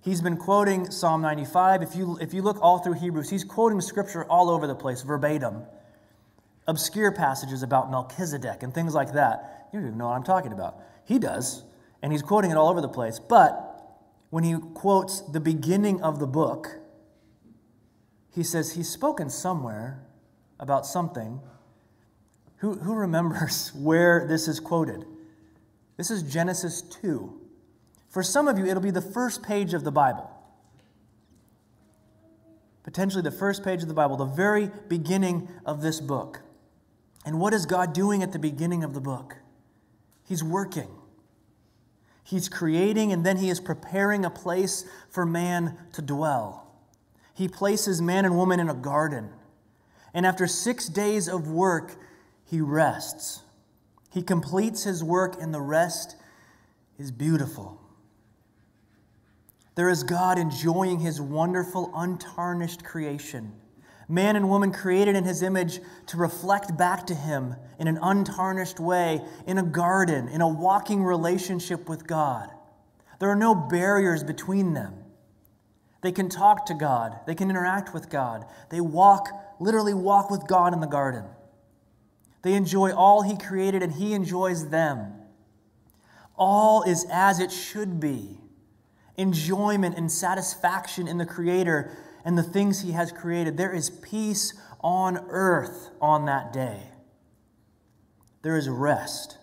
He's 0.00 0.20
been 0.20 0.36
quoting 0.36 0.90
Psalm 0.90 1.22
95. 1.22 1.82
If 1.82 1.94
you, 1.94 2.18
if 2.20 2.34
you 2.34 2.42
look 2.42 2.60
all 2.60 2.78
through 2.78 2.94
Hebrews, 2.94 3.30
he's 3.30 3.44
quoting 3.44 3.80
scripture 3.80 4.24
all 4.24 4.50
over 4.50 4.66
the 4.66 4.74
place, 4.74 5.02
verbatim. 5.02 5.62
Obscure 6.66 7.12
passages 7.12 7.62
about 7.62 7.90
Melchizedek 7.90 8.62
and 8.62 8.72
things 8.72 8.94
like 8.94 9.12
that. 9.14 9.68
You 9.72 9.80
don't 9.80 9.88
even 9.88 9.98
know 9.98 10.06
what 10.06 10.14
I'm 10.14 10.22
talking 10.22 10.52
about. 10.52 10.80
He 11.04 11.18
does, 11.18 11.64
and 12.02 12.12
he's 12.12 12.22
quoting 12.22 12.50
it 12.50 12.56
all 12.56 12.68
over 12.68 12.80
the 12.80 12.88
place. 12.88 13.18
But 13.18 13.68
when 14.30 14.44
he 14.44 14.56
quotes 14.74 15.20
the 15.20 15.40
beginning 15.40 16.02
of 16.02 16.18
the 16.18 16.26
book, 16.26 16.78
he 18.34 18.42
says 18.42 18.72
he's 18.72 18.88
spoken 18.88 19.28
somewhere 19.28 20.06
about 20.58 20.86
something. 20.86 21.40
Who, 22.58 22.74
who 22.74 22.94
remembers 22.94 23.72
where 23.76 24.26
this 24.26 24.48
is 24.48 24.60
quoted? 24.60 25.04
This 25.96 26.10
is 26.10 26.22
Genesis 26.22 26.82
2. 26.82 27.40
For 28.08 28.22
some 28.22 28.46
of 28.46 28.58
you, 28.58 28.66
it'll 28.66 28.82
be 28.82 28.90
the 28.90 29.00
first 29.00 29.42
page 29.42 29.74
of 29.74 29.84
the 29.84 29.92
Bible. 29.92 30.30
Potentially 32.82 33.22
the 33.22 33.30
first 33.30 33.64
page 33.64 33.82
of 33.82 33.88
the 33.88 33.94
Bible, 33.94 34.16
the 34.16 34.24
very 34.24 34.70
beginning 34.88 35.48
of 35.64 35.82
this 35.82 36.00
book. 36.00 36.40
And 37.24 37.38
what 37.38 37.54
is 37.54 37.66
God 37.66 37.92
doing 37.92 38.22
at 38.22 38.32
the 38.32 38.38
beginning 38.38 38.82
of 38.82 38.94
the 38.94 39.00
book? 39.00 39.36
He's 40.24 40.42
working. 40.42 40.88
He's 42.24 42.48
creating 42.48 43.12
and 43.12 43.24
then 43.24 43.36
he 43.36 43.48
is 43.50 43.60
preparing 43.60 44.24
a 44.24 44.30
place 44.30 44.84
for 45.10 45.26
man 45.26 45.76
to 45.92 46.02
dwell. 46.02 46.72
He 47.34 47.48
places 47.48 48.02
man 48.02 48.24
and 48.24 48.36
woman 48.36 48.60
in 48.60 48.68
a 48.68 48.74
garden. 48.74 49.30
And 50.14 50.26
after 50.26 50.46
six 50.46 50.88
days 50.88 51.28
of 51.28 51.48
work, 51.48 51.96
he 52.44 52.60
rests. 52.60 53.42
He 54.12 54.22
completes 54.22 54.84
his 54.84 55.02
work, 55.02 55.40
and 55.40 55.54
the 55.54 55.62
rest 55.62 56.16
is 56.98 57.10
beautiful. 57.10 57.80
There 59.74 59.88
is 59.88 60.02
God 60.02 60.38
enjoying 60.38 61.00
his 61.00 61.18
wonderful, 61.18 61.90
untarnished 61.94 62.84
creation 62.84 63.54
man 64.08 64.36
and 64.36 64.48
woman 64.48 64.72
created 64.72 65.16
in 65.16 65.24
his 65.24 65.42
image 65.42 65.80
to 66.06 66.16
reflect 66.16 66.76
back 66.76 67.06
to 67.06 67.14
him 67.14 67.56
in 67.78 67.88
an 67.88 67.98
untarnished 68.02 68.80
way 68.80 69.20
in 69.46 69.58
a 69.58 69.62
garden, 69.62 70.28
in 70.28 70.40
a 70.40 70.48
walking 70.48 71.02
relationship 71.04 71.88
with 71.88 72.06
God. 72.06 72.50
There 73.18 73.30
are 73.30 73.36
no 73.36 73.54
barriers 73.54 74.24
between 74.24 74.74
them. 74.74 74.94
They 76.02 76.12
can 76.12 76.28
talk 76.28 76.66
to 76.66 76.74
God, 76.74 77.20
they 77.26 77.34
can 77.34 77.48
interact 77.48 77.94
with 77.94 78.10
God. 78.10 78.44
They 78.70 78.80
walk, 78.80 79.28
literally 79.60 79.94
walk 79.94 80.30
with 80.30 80.46
God 80.48 80.72
in 80.72 80.80
the 80.80 80.86
garden. 80.86 81.24
They 82.42 82.54
enjoy 82.54 82.92
all 82.92 83.22
he 83.22 83.36
created 83.36 83.82
and 83.82 83.92
he 83.92 84.12
enjoys 84.12 84.68
them. 84.68 85.14
All 86.36 86.82
is 86.82 87.06
as 87.10 87.38
it 87.38 87.52
should 87.52 88.00
be. 88.00 88.40
Enjoyment 89.16 89.96
and 89.96 90.10
satisfaction 90.10 91.06
in 91.06 91.18
the 91.18 91.26
Creator 91.26 91.96
and 92.24 92.36
the 92.38 92.42
things 92.42 92.80
He 92.82 92.92
has 92.92 93.12
created. 93.12 93.56
There 93.56 93.72
is 93.72 93.90
peace 93.90 94.54
on 94.80 95.18
earth 95.28 95.90
on 96.00 96.24
that 96.26 96.52
day. 96.52 96.82
there 98.42 98.56
is 98.56 98.68
rest. 98.68 99.38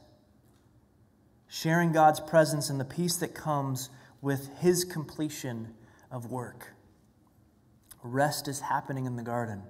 Sharing 1.47 1.91
God's 1.91 2.19
presence 2.19 2.69
and 2.69 2.79
the 2.79 2.85
peace 2.85 3.17
that 3.17 3.33
comes 3.33 3.89
with 4.21 4.49
His 4.59 4.83
completion 4.83 5.73
of 6.11 6.29
work. 6.29 6.73
Rest 8.03 8.47
is 8.47 8.59
happening 8.61 9.05
in 9.05 9.15
the 9.15 9.23
garden. 9.23 9.63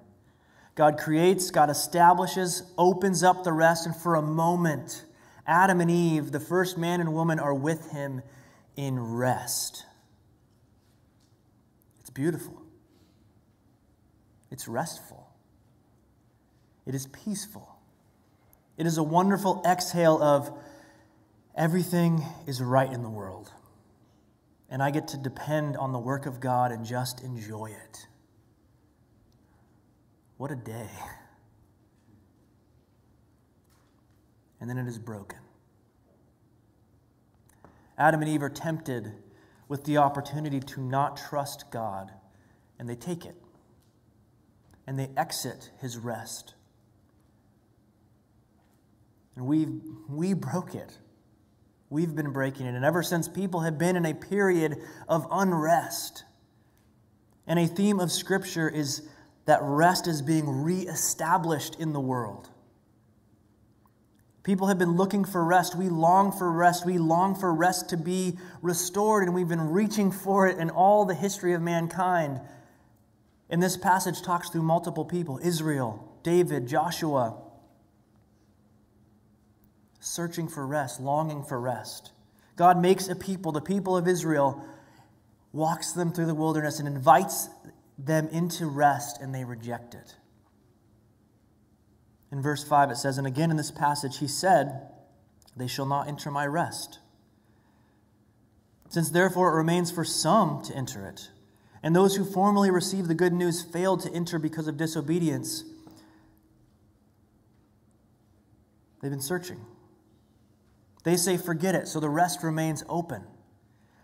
God 0.76 0.98
creates, 0.98 1.52
God 1.52 1.70
establishes, 1.70 2.64
opens 2.78 3.24
up 3.24 3.44
the 3.44 3.54
rest, 3.54 3.86
and 3.86 3.96
for 3.96 4.16
a 4.16 4.22
moment, 4.22 5.06
Adam 5.46 5.82
and 5.82 5.92
Eve, 5.92 6.32
the 6.32 6.40
first 6.40 6.78
man 6.78 7.00
and 7.00 7.14
woman, 7.14 7.40
are 7.40 7.54
with 7.54 7.92
Him 7.92 8.22
in 8.76 9.00
rest. 9.00 9.86
It's 12.00 12.10
beautiful, 12.10 12.59
it's 14.52 14.68
restful, 14.68 15.28
it 16.86 16.96
is 16.96 17.08
peaceful. 17.08 17.76
It 18.78 18.86
is 18.86 18.98
a 18.98 19.04
wonderful 19.04 19.62
exhale 19.68 20.24
of 20.24 20.58
everything 21.54 22.24
is 22.48 22.62
right 22.62 22.90
in 22.90 23.04
the 23.04 23.10
world. 23.10 23.52
And 24.70 24.82
I 24.82 24.90
get 24.90 25.10
to 25.10 25.18
depend 25.18 25.76
on 25.76 25.92
the 25.92 26.00
work 26.00 26.26
of 26.26 26.40
God 26.40 26.72
and 26.72 26.86
just 26.86 27.22
enjoy 27.22 27.72
it. 27.72 28.08
What 30.38 30.50
a 30.50 30.56
day. 30.56 30.90
And 34.62 34.70
then 34.70 34.78
it 34.78 34.88
is 34.88 34.98
broken. 34.98 35.40
Adam 37.98 38.22
and 38.22 38.30
Eve 38.30 38.44
are 38.44 38.50
tempted 38.50 39.12
with 39.68 39.84
the 39.84 39.98
opportunity 39.98 40.62
to 40.62 40.82
not 40.82 41.18
trust 41.18 41.66
God, 41.70 42.14
and 42.80 42.88
they 42.88 42.96
take 42.96 43.26
it. 43.26 43.36
And 44.90 44.98
they 44.98 45.12
exit 45.16 45.70
his 45.82 46.00
rest. 46.00 46.56
And 49.36 49.46
we 49.46 49.68
we 50.10 50.34
broke 50.34 50.74
it. 50.74 50.98
We've 51.92 52.16
been 52.16 52.32
breaking 52.32 52.66
it. 52.66 52.74
And 52.74 52.84
ever 52.84 53.04
since 53.04 53.28
people 53.28 53.60
have 53.60 53.78
been 53.78 53.96
in 53.96 54.04
a 54.04 54.16
period 54.16 54.78
of 55.08 55.28
unrest, 55.30 56.24
and 57.46 57.60
a 57.60 57.68
theme 57.68 58.00
of 58.00 58.12
Scripture 58.12 58.68
is 58.68 59.04
that 59.46 59.60
rest 59.62 60.08
is 60.08 60.24
being 60.24 60.64
reestablished 60.64 61.76
in 61.76 61.94
the 61.94 62.00
world. 62.00 62.50
People 64.42 64.66
have 64.70 64.80
been 64.80 64.98
looking 64.98 65.24
for 65.24 65.46
rest. 65.46 65.76
We 65.76 65.90
long 65.90 66.32
for 66.32 66.52
rest. 66.52 66.84
We 66.84 66.98
long 66.98 67.36
for 67.36 67.54
rest 67.54 67.90
to 67.90 67.98
be 67.98 68.40
restored, 68.64 69.26
and 69.26 69.36
we've 69.36 69.48
been 69.48 69.70
reaching 69.70 70.12
for 70.12 70.48
it 70.48 70.58
in 70.58 70.72
all 70.72 71.06
the 71.06 71.14
history 71.14 71.54
of 71.54 71.62
mankind. 71.62 72.42
And 73.50 73.64
this 73.64 73.78
passage 73.78 74.22
talks 74.22 74.50
through 74.50 74.64
multiple 74.64 75.06
people 75.06 75.40
Israel, 75.42 76.18
David, 76.24 76.68
Joshua, 76.68 77.38
searching 80.00 80.48
for 80.48 80.66
rest, 80.66 81.00
longing 81.00 81.44
for 81.44 81.60
rest. 81.60 82.12
God 82.56 82.82
makes 82.82 83.08
a 83.08 83.16
people, 83.16 83.52
the 83.52 83.62
people 83.62 83.98
of 83.98 84.08
Israel, 84.08 84.64
walks 85.52 85.94
them 85.94 86.12
through 86.12 86.28
the 86.28 86.36
wilderness 86.36 86.80
and 86.80 86.88
invites 86.88 87.50
them 87.98 88.28
into 88.28 88.68
rest, 88.68 89.20
and 89.22 89.34
they 89.34 89.44
reject 89.44 89.94
it. 89.94 90.16
In 92.32 92.42
verse 92.42 92.64
5, 92.64 92.92
it 92.92 92.98
says, 92.98 93.18
And 93.18 93.26
again 93.26 93.50
in 93.50 93.58
this 93.58 93.72
passage, 93.72 94.20
he 94.20 94.28
said, 94.28 94.90
They 95.56 95.68
shall 95.68 95.86
not 95.86 96.08
enter 96.08 96.30
my 96.30 96.46
rest. 96.46 97.00
Since 98.90 99.10
therefore 99.10 99.54
it 99.54 99.58
remains 99.58 99.92
for 99.92 100.04
some 100.04 100.62
to 100.64 100.76
enter 100.76 101.06
it, 101.08 101.30
and 101.82 101.96
those 101.96 102.16
who 102.16 102.26
formerly 102.26 102.72
received 102.72 103.08
the 103.08 103.16
good 103.16 103.34
news 103.34 103.62
failed 103.62 104.02
to 104.02 104.14
enter 104.14 104.40
because 104.40 104.68
of 104.68 104.78
disobedience, 104.78 105.64
they've 109.02 109.12
been 109.12 109.22
searching. 109.22 109.60
They 111.04 111.16
say, 111.16 111.38
forget 111.38 111.76
it, 111.76 111.88
so 111.88 112.00
the 112.00 112.10
rest 112.10 112.44
remains 112.44 112.84
open. 112.90 113.24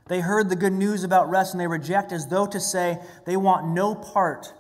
They 0.08 0.22
heard 0.22 0.50
the 0.50 0.56
good 0.56 0.74
news 0.74 1.04
about 1.04 1.30
rest 1.30 1.54
and 1.54 1.60
they 1.60 1.68
reject 1.68 2.12
as 2.12 2.28
though 2.28 2.46
to 2.48 2.60
say 2.60 3.00
they 3.26 3.38
want 3.38 3.68
no 3.68 3.96
part 3.96 4.54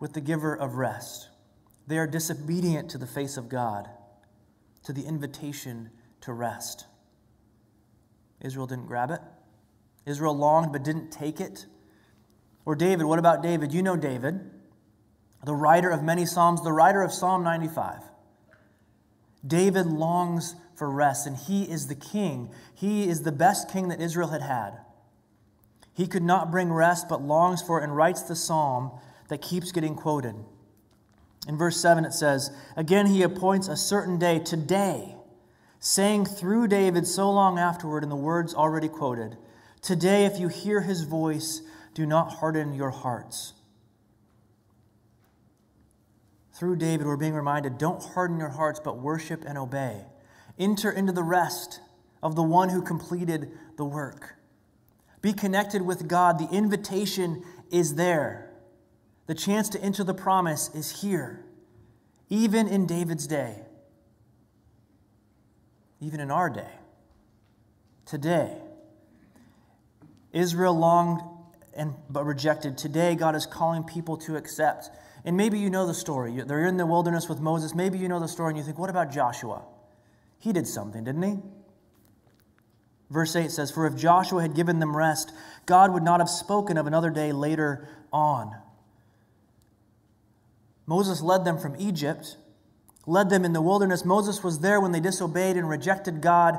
with 0.00 0.14
the 0.14 0.20
giver 0.20 0.54
of 0.54 0.74
rest. 0.74 1.28
They 1.86 1.98
are 1.98 2.06
disobedient 2.06 2.90
to 2.90 2.98
the 2.98 3.06
face 3.06 3.36
of 3.36 3.48
God, 3.48 3.88
to 4.84 4.92
the 4.92 5.02
invitation 5.02 5.90
to 6.22 6.32
rest. 6.32 6.86
Israel 8.40 8.66
didn't 8.66 8.86
grab 8.86 9.10
it. 9.10 9.20
Israel 10.06 10.36
longed 10.36 10.72
but 10.72 10.82
didn't 10.82 11.10
take 11.10 11.40
it. 11.40 11.66
Or 12.66 12.74
David, 12.74 13.04
what 13.04 13.18
about 13.18 13.42
David? 13.42 13.72
You 13.72 13.82
know 13.82 13.96
David, 13.96 14.40
the 15.44 15.54
writer 15.54 15.90
of 15.90 16.02
many 16.02 16.24
Psalms, 16.24 16.62
the 16.62 16.72
writer 16.72 17.02
of 17.02 17.12
Psalm 17.12 17.44
95. 17.44 18.00
David 19.46 19.86
longs 19.86 20.56
for 20.74 20.90
rest, 20.90 21.26
and 21.26 21.36
he 21.36 21.64
is 21.64 21.86
the 21.86 21.94
king. 21.94 22.50
He 22.74 23.08
is 23.08 23.22
the 23.22 23.32
best 23.32 23.70
king 23.70 23.88
that 23.88 24.00
Israel 24.00 24.28
had 24.28 24.42
had. 24.42 24.78
He 25.92 26.06
could 26.06 26.22
not 26.22 26.50
bring 26.50 26.72
rest, 26.72 27.08
but 27.08 27.22
longs 27.22 27.62
for 27.62 27.80
it 27.80 27.84
and 27.84 27.94
writes 27.94 28.22
the 28.22 28.34
psalm 28.34 28.90
that 29.28 29.42
keeps 29.42 29.70
getting 29.70 29.94
quoted. 29.94 30.34
In 31.46 31.58
verse 31.58 31.80
7, 31.80 32.04
it 32.04 32.12
says, 32.12 32.50
Again, 32.76 33.06
he 33.06 33.22
appoints 33.22 33.68
a 33.68 33.76
certain 33.76 34.18
day, 34.18 34.38
today, 34.38 35.14
saying 35.78 36.24
through 36.24 36.68
David 36.68 37.06
so 37.06 37.30
long 37.30 37.58
afterward 37.58 38.02
in 38.02 38.08
the 38.08 38.16
words 38.16 38.54
already 38.54 38.88
quoted, 38.88 39.36
Today, 39.82 40.24
if 40.24 40.40
you 40.40 40.48
hear 40.48 40.80
his 40.80 41.02
voice, 41.02 41.60
do 41.94 42.04
not 42.04 42.34
harden 42.34 42.74
your 42.74 42.90
hearts. 42.90 43.54
Through 46.52 46.76
David, 46.76 47.06
we're 47.06 47.16
being 47.16 47.34
reminded 47.34 47.78
don't 47.78 48.02
harden 48.02 48.38
your 48.38 48.50
hearts, 48.50 48.80
but 48.80 48.98
worship 48.98 49.44
and 49.46 49.56
obey. 49.58 50.04
Enter 50.58 50.90
into 50.90 51.12
the 51.12 51.22
rest 51.22 51.80
of 52.22 52.36
the 52.36 52.42
one 52.42 52.68
who 52.68 52.82
completed 52.82 53.50
the 53.76 53.84
work. 53.84 54.36
Be 55.20 55.32
connected 55.32 55.82
with 55.82 56.06
God. 56.06 56.38
The 56.38 56.48
invitation 56.54 57.42
is 57.70 57.94
there. 57.94 58.50
The 59.26 59.34
chance 59.34 59.68
to 59.70 59.80
enter 59.80 60.04
the 60.04 60.14
promise 60.14 60.72
is 60.74 61.00
here, 61.00 61.44
even 62.28 62.68
in 62.68 62.86
David's 62.86 63.26
day, 63.26 63.62
even 66.00 66.20
in 66.20 66.30
our 66.30 66.50
day. 66.50 66.70
Today, 68.04 68.58
Israel 70.32 70.74
longed 70.78 71.22
and 71.76 71.94
but 72.08 72.24
rejected. 72.24 72.78
Today, 72.78 73.14
God 73.14 73.34
is 73.34 73.46
calling 73.46 73.84
people 73.84 74.16
to 74.18 74.36
accept. 74.36 74.90
And 75.24 75.36
maybe 75.36 75.58
you 75.58 75.70
know 75.70 75.86
the 75.86 75.94
story. 75.94 76.42
They're 76.46 76.66
in 76.66 76.76
the 76.76 76.86
wilderness 76.86 77.28
with 77.28 77.40
Moses. 77.40 77.74
Maybe 77.74 77.98
you 77.98 78.08
know 78.08 78.20
the 78.20 78.28
story 78.28 78.50
and 78.50 78.58
you 78.58 78.64
think, 78.64 78.78
what 78.78 78.90
about 78.90 79.10
Joshua? 79.10 79.62
He 80.38 80.52
did 80.52 80.66
something, 80.66 81.04
didn't 81.04 81.22
he? 81.22 81.38
Verse 83.10 83.34
8 83.34 83.50
says, 83.50 83.70
For 83.70 83.86
if 83.86 83.96
Joshua 83.96 84.42
had 84.42 84.54
given 84.54 84.80
them 84.80 84.96
rest, 84.96 85.32
God 85.66 85.92
would 85.92 86.02
not 86.02 86.20
have 86.20 86.28
spoken 86.28 86.76
of 86.76 86.86
another 86.86 87.10
day 87.10 87.32
later 87.32 87.88
on. 88.12 88.54
Moses 90.86 91.22
led 91.22 91.44
them 91.44 91.58
from 91.58 91.76
Egypt, 91.78 92.36
led 93.06 93.30
them 93.30 93.44
in 93.44 93.52
the 93.52 93.62
wilderness. 93.62 94.04
Moses 94.04 94.42
was 94.42 94.60
there 94.60 94.80
when 94.80 94.92
they 94.92 95.00
disobeyed 95.00 95.56
and 95.56 95.68
rejected 95.68 96.20
God. 96.20 96.58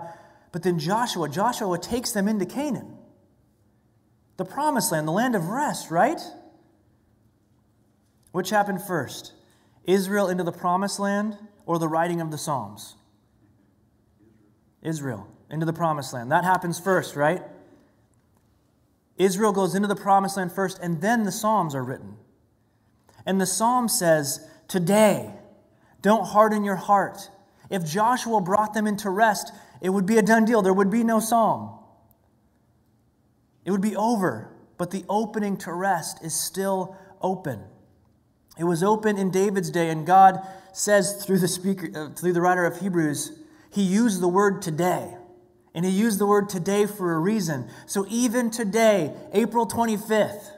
But 0.51 0.63
then 0.63 0.79
Joshua, 0.79 1.29
Joshua 1.29 1.77
takes 1.77 2.11
them 2.11 2.27
into 2.27 2.45
Canaan, 2.45 2.94
the 4.37 4.45
promised 4.45 4.91
land, 4.91 5.07
the 5.07 5.11
land 5.11 5.35
of 5.35 5.47
rest, 5.47 5.91
right? 5.91 6.19
Which 8.31 8.49
happened 8.49 8.81
first? 8.81 9.33
Israel 9.85 10.27
into 10.27 10.43
the 10.43 10.51
promised 10.51 10.99
land 10.99 11.37
or 11.65 11.79
the 11.79 11.87
writing 11.87 12.21
of 12.21 12.31
the 12.31 12.37
Psalms? 12.37 12.95
Israel 14.81 15.27
into 15.49 15.65
the 15.65 15.73
promised 15.73 16.13
land. 16.13 16.31
That 16.31 16.43
happens 16.43 16.79
first, 16.79 17.15
right? 17.15 17.41
Israel 19.17 19.53
goes 19.53 19.75
into 19.75 19.87
the 19.87 19.95
promised 19.95 20.37
land 20.37 20.51
first, 20.51 20.79
and 20.79 21.01
then 21.01 21.23
the 21.23 21.31
Psalms 21.31 21.73
are 21.73 21.83
written. 21.83 22.17
And 23.25 23.39
the 23.39 23.45
Psalm 23.45 23.87
says, 23.87 24.45
Today, 24.67 25.31
don't 26.01 26.25
harden 26.25 26.63
your 26.63 26.75
heart. 26.75 27.29
If 27.69 27.85
Joshua 27.85 28.41
brought 28.41 28.73
them 28.73 28.85
into 28.85 29.09
rest, 29.09 29.51
it 29.81 29.89
would 29.89 30.05
be 30.05 30.17
a 30.17 30.21
done 30.21 30.45
deal. 30.45 30.61
There 30.61 30.73
would 30.73 30.91
be 30.91 31.03
no 31.03 31.19
Psalm. 31.19 31.79
It 33.65 33.71
would 33.71 33.81
be 33.81 33.95
over. 33.95 34.55
But 34.77 34.91
the 34.91 35.03
opening 35.09 35.57
to 35.57 35.73
rest 35.73 36.23
is 36.23 36.33
still 36.33 36.95
open. 37.21 37.61
It 38.57 38.63
was 38.63 38.83
open 38.83 39.17
in 39.17 39.31
David's 39.31 39.69
day, 39.69 39.89
and 39.89 40.05
God 40.05 40.39
says 40.71 41.23
through 41.25 41.39
the 41.39 41.47
speaker, 41.47 41.89
uh, 41.93 42.09
through 42.13 42.33
the 42.33 42.41
writer 42.41 42.65
of 42.65 42.79
Hebrews, 42.79 43.37
he 43.71 43.81
used 43.81 44.21
the 44.21 44.27
word 44.27 44.61
today. 44.61 45.15
And 45.73 45.83
he 45.83 45.91
used 45.91 46.19
the 46.19 46.25
word 46.25 46.47
today 46.47 46.85
for 46.85 47.13
a 47.13 47.19
reason. 47.19 47.69
So 47.85 48.05
even 48.09 48.49
today, 48.49 49.13
April 49.33 49.67
25th, 49.67 50.51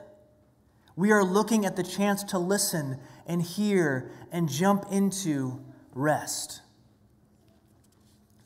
we 0.96 1.12
are 1.12 1.24
looking 1.24 1.66
at 1.66 1.76
the 1.76 1.84
chance 1.84 2.24
to 2.26 2.38
listen 2.38 3.00
and 3.26 3.42
hear 3.42 4.12
and 4.32 4.48
jump 4.48 4.86
into 4.92 5.60
rest. 5.94 6.62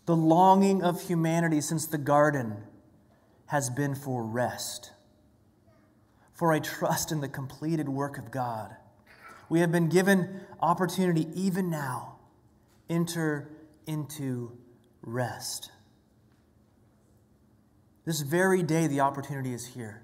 The 0.06 0.16
longing 0.16 0.82
of 0.82 1.02
humanity 1.02 1.60
since 1.60 1.86
the 1.86 1.98
garden 1.98 2.58
has 3.52 3.70
been 3.70 3.94
for 3.94 4.24
rest, 4.24 4.92
for 6.32 6.54
a 6.54 6.60
trust 6.62 7.12
in 7.12 7.20
the 7.20 7.28
completed 7.28 7.90
work 7.90 8.18
of 8.18 8.32
God. 8.32 8.74
We 9.50 9.60
have 9.60 9.74
been 9.74 9.90
given 9.90 10.40
opportunity 10.62 11.28
even 11.36 11.70
now. 11.70 12.16
Enter 12.90 13.52
into 13.86 14.58
rest. 15.02 15.70
This 18.06 18.22
very 18.22 18.64
day, 18.64 18.88
the 18.88 19.02
opportunity 19.02 19.54
is 19.54 19.68
here. 19.68 20.02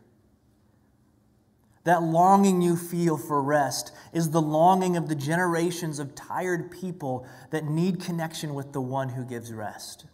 That 1.85 2.03
longing 2.03 2.61
you 2.61 2.75
feel 2.75 3.15
for 3.15 3.41
rest 3.41 3.93
is 4.11 4.31
the 4.31 4.41
longing 4.41 4.97
of 4.97 5.07
the 5.07 5.15
generations 5.15 5.99
of 5.99 6.15
tired 6.15 6.69
people 6.69 7.25
that 7.51 7.63
need 7.63 8.01
connection 8.01 8.53
with 8.53 8.73
the 8.73 8.81
one 8.81 9.07
who 9.07 9.23
gives 9.23 9.53
rest. 9.53 10.05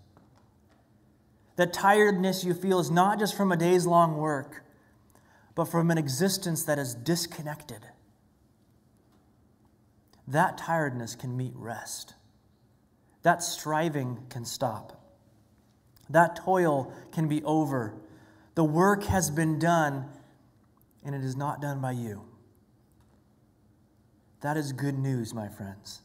That 1.55 1.71
tiredness 1.71 2.43
you 2.43 2.53
feel 2.53 2.79
is 2.79 2.89
not 2.89 3.19
just 3.19 3.35
from 3.35 3.51
a 3.51 3.57
day's 3.57 3.85
long 3.85 4.17
work, 4.17 4.63
but 5.55 5.65
from 5.65 5.91
an 5.91 5.97
existence 5.97 6.63
that 6.63 6.79
is 6.79 6.95
disconnected. 6.95 7.85
That 10.27 10.57
tiredness 10.57 11.15
can 11.15 11.37
meet 11.37 11.53
rest. 11.55 12.15
That 13.21 13.43
striving 13.43 14.25
can 14.29 14.45
stop. 14.45 14.99
That 16.09 16.35
toil 16.35 16.93
can 17.11 17.27
be 17.27 17.43
over. 17.43 17.93
The 18.55 18.63
work 18.63 19.03
has 19.05 19.29
been 19.29 19.59
done, 19.59 20.05
and 21.03 21.15
it 21.15 21.23
is 21.23 21.35
not 21.35 21.61
done 21.61 21.81
by 21.81 21.91
you. 21.91 22.23
That 24.41 24.57
is 24.57 24.73
good 24.73 24.97
news, 24.97 25.33
my 25.33 25.47
friends. 25.47 26.01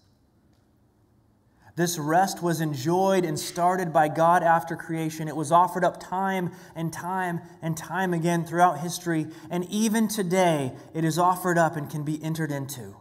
This 1.79 1.97
rest 1.97 2.43
was 2.43 2.61
enjoyed 2.61 3.25
and 3.25 3.39
started 3.39 3.93
by 3.93 4.09
God 4.09 4.43
after 4.43 4.75
creation. 4.75 5.29
It 5.29 5.37
was 5.37 5.53
offered 5.53 5.85
up 5.85 6.01
time 6.01 6.51
and 6.75 6.93
time 6.93 7.41
and 7.63 7.77
time 7.77 8.13
again 8.13 8.45
throughout 8.45 8.81
history. 8.81 9.29
And 9.49 9.65
even 9.71 10.09
today, 10.09 10.73
it 10.93 11.05
is 11.05 11.21
offered 11.21 11.57
up 11.57 11.77
and 11.77 11.89
can 11.89 12.03
be 12.03 12.21
entered 12.21 12.51
into. 12.51 12.97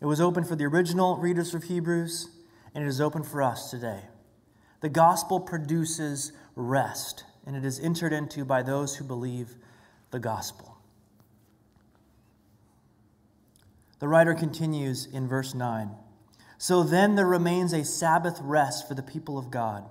It 0.00 0.06
was 0.06 0.20
open 0.20 0.42
for 0.42 0.56
the 0.56 0.64
original 0.64 1.16
readers 1.18 1.54
of 1.54 1.62
Hebrews, 1.62 2.28
and 2.74 2.82
it 2.82 2.88
is 2.88 3.00
open 3.00 3.22
for 3.22 3.40
us 3.40 3.70
today. 3.70 4.00
The 4.80 4.88
gospel 4.88 5.38
produces 5.38 6.32
rest, 6.56 7.22
and 7.46 7.54
it 7.54 7.64
is 7.64 7.78
entered 7.78 8.12
into 8.12 8.44
by 8.44 8.62
those 8.62 8.96
who 8.96 9.04
believe 9.04 9.54
the 10.10 10.18
gospel. 10.18 10.76
The 14.00 14.08
writer 14.08 14.34
continues 14.34 15.06
in 15.06 15.28
verse 15.28 15.54
9. 15.54 15.90
So 16.60 16.82
then 16.82 17.14
there 17.14 17.26
remains 17.26 17.72
a 17.72 17.82
Sabbath 17.82 18.38
rest 18.42 18.86
for 18.86 18.92
the 18.92 19.02
people 19.02 19.38
of 19.38 19.50
God. 19.50 19.82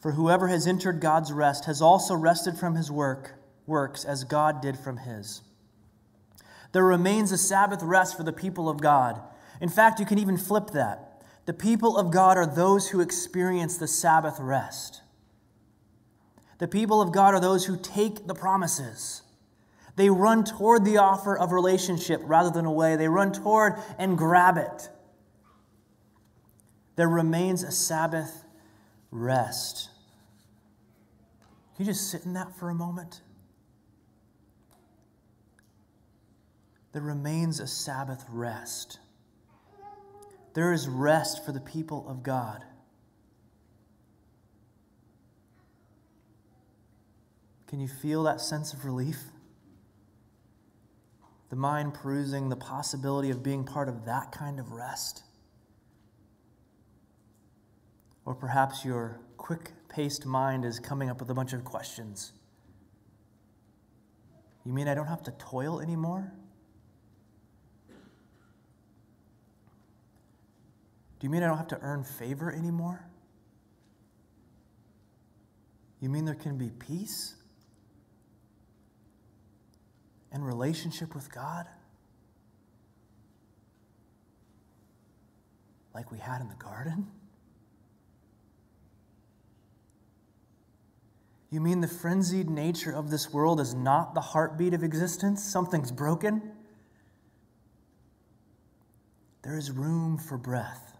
For 0.00 0.10
whoever 0.10 0.48
has 0.48 0.66
entered 0.66 1.00
God's 1.00 1.32
rest 1.32 1.66
has 1.66 1.80
also 1.80 2.16
rested 2.16 2.58
from 2.58 2.74
his 2.74 2.90
work, 2.90 3.38
works 3.64 4.04
as 4.04 4.24
God 4.24 4.60
did 4.60 4.76
from 4.76 4.96
his. 4.96 5.42
There 6.72 6.82
remains 6.82 7.30
a 7.30 7.38
Sabbath 7.38 7.84
rest 7.84 8.16
for 8.16 8.24
the 8.24 8.32
people 8.32 8.68
of 8.68 8.80
God. 8.80 9.20
In 9.60 9.68
fact, 9.68 10.00
you 10.00 10.06
can 10.06 10.18
even 10.18 10.36
flip 10.36 10.70
that. 10.72 11.22
The 11.46 11.52
people 11.52 11.96
of 11.96 12.10
God 12.10 12.36
are 12.36 12.52
those 12.52 12.88
who 12.88 13.00
experience 13.00 13.76
the 13.76 13.86
Sabbath 13.86 14.40
rest. 14.40 15.02
The 16.58 16.66
people 16.66 17.00
of 17.00 17.12
God 17.12 17.32
are 17.32 17.40
those 17.40 17.66
who 17.66 17.78
take 17.80 18.26
the 18.26 18.34
promises. 18.34 19.22
They 19.94 20.10
run 20.10 20.42
toward 20.42 20.84
the 20.84 20.96
offer 20.96 21.38
of 21.38 21.52
relationship 21.52 22.20
rather 22.24 22.50
than 22.50 22.64
away. 22.64 22.96
They 22.96 23.06
run 23.06 23.30
toward 23.30 23.74
and 24.00 24.18
grab 24.18 24.56
it 24.56 24.90
there 26.96 27.08
remains 27.08 27.62
a 27.62 27.72
Sabbath 27.72 28.44
rest. 29.10 29.90
Can 31.76 31.86
you 31.86 31.92
just 31.92 32.10
sit 32.10 32.24
in 32.24 32.34
that 32.34 32.56
for 32.56 32.70
a 32.70 32.74
moment? 32.74 33.20
There 36.92 37.02
remains 37.02 37.58
a 37.58 37.66
Sabbath 37.66 38.24
rest. 38.28 39.00
There 40.54 40.72
is 40.72 40.88
rest 40.88 41.44
for 41.44 41.50
the 41.50 41.60
people 41.60 42.08
of 42.08 42.22
God. 42.22 42.64
Can 47.66 47.80
you 47.80 47.88
feel 47.88 48.22
that 48.22 48.40
sense 48.40 48.72
of 48.72 48.84
relief? 48.84 49.18
The 51.50 51.56
mind 51.56 51.94
perusing 51.94 52.48
the 52.48 52.56
possibility 52.56 53.30
of 53.30 53.42
being 53.42 53.64
part 53.64 53.88
of 53.88 54.04
that 54.04 54.30
kind 54.30 54.60
of 54.60 54.70
rest? 54.70 55.24
Or 58.24 58.34
perhaps 58.34 58.84
your 58.84 59.20
quick 59.36 59.72
paced 59.88 60.24
mind 60.24 60.64
is 60.64 60.78
coming 60.80 61.10
up 61.10 61.20
with 61.20 61.30
a 61.30 61.34
bunch 61.34 61.52
of 61.52 61.64
questions. 61.64 62.32
You 64.64 64.72
mean 64.72 64.88
I 64.88 64.94
don't 64.94 65.06
have 65.06 65.22
to 65.24 65.30
toil 65.32 65.80
anymore? 65.80 66.32
Do 71.18 71.26
you 71.26 71.30
mean 71.30 71.42
I 71.42 71.46
don't 71.46 71.58
have 71.58 71.68
to 71.68 71.78
earn 71.80 72.02
favor 72.02 72.50
anymore? 72.50 73.06
You 76.00 76.08
mean 76.08 76.24
there 76.24 76.34
can 76.34 76.58
be 76.58 76.70
peace 76.70 77.34
and 80.32 80.44
relationship 80.44 81.14
with 81.14 81.32
God? 81.32 81.66
Like 85.94 86.10
we 86.10 86.18
had 86.18 86.40
in 86.40 86.48
the 86.48 86.56
garden? 86.56 87.06
You 91.50 91.60
mean 91.60 91.80
the 91.80 91.88
frenzied 91.88 92.50
nature 92.50 92.92
of 92.92 93.10
this 93.10 93.32
world 93.32 93.60
is 93.60 93.74
not 93.74 94.14
the 94.14 94.20
heartbeat 94.20 94.74
of 94.74 94.82
existence? 94.82 95.42
Something's 95.42 95.92
broken? 95.92 96.52
There 99.42 99.56
is 99.56 99.70
room 99.70 100.18
for 100.18 100.38
breath. 100.38 100.96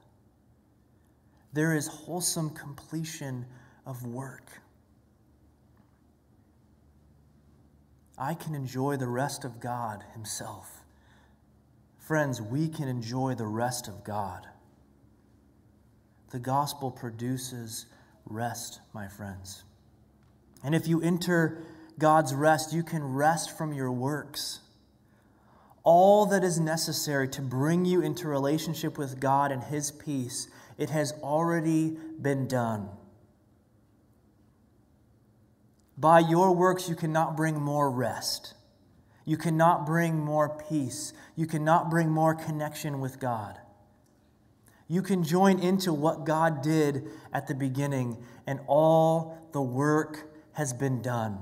There 1.52 1.74
is 1.74 1.86
wholesome 1.86 2.50
completion 2.50 3.46
of 3.86 4.06
work. 4.06 4.60
I 8.18 8.34
can 8.34 8.54
enjoy 8.54 8.96
the 8.96 9.08
rest 9.08 9.44
of 9.44 9.60
God 9.60 10.04
Himself. 10.12 10.84
Friends, 11.98 12.40
we 12.40 12.68
can 12.68 12.86
enjoy 12.86 13.34
the 13.34 13.46
rest 13.46 13.88
of 13.88 14.04
God. 14.04 14.46
The 16.30 16.38
gospel 16.38 16.90
produces 16.90 17.86
rest, 18.26 18.80
my 18.92 19.08
friends. 19.08 19.64
And 20.64 20.74
if 20.74 20.88
you 20.88 21.00
enter 21.02 21.62
God's 21.98 22.34
rest, 22.34 22.72
you 22.72 22.82
can 22.82 23.04
rest 23.04 23.56
from 23.56 23.74
your 23.74 23.92
works. 23.92 24.60
All 25.84 26.24
that 26.26 26.42
is 26.42 26.58
necessary 26.58 27.28
to 27.28 27.42
bring 27.42 27.84
you 27.84 28.00
into 28.00 28.26
relationship 28.26 28.96
with 28.96 29.20
God 29.20 29.52
and 29.52 29.62
His 29.62 29.92
peace, 29.92 30.48
it 30.78 30.88
has 30.88 31.12
already 31.22 31.98
been 32.20 32.48
done. 32.48 32.88
By 35.98 36.20
your 36.20 36.52
works, 36.52 36.88
you 36.88 36.96
cannot 36.96 37.36
bring 37.36 37.60
more 37.60 37.90
rest. 37.90 38.54
You 39.26 39.36
cannot 39.36 39.86
bring 39.86 40.18
more 40.18 40.48
peace. 40.68 41.12
You 41.36 41.46
cannot 41.46 41.90
bring 41.90 42.10
more 42.10 42.34
connection 42.34 43.00
with 43.00 43.20
God. 43.20 43.58
You 44.88 45.02
can 45.02 45.22
join 45.22 45.60
into 45.60 45.92
what 45.92 46.24
God 46.24 46.62
did 46.62 47.04
at 47.32 47.46
the 47.46 47.54
beginning 47.54 48.16
and 48.46 48.60
all 48.66 49.38
the 49.52 49.62
work 49.62 50.33
has 50.54 50.72
been 50.72 51.02
done. 51.02 51.38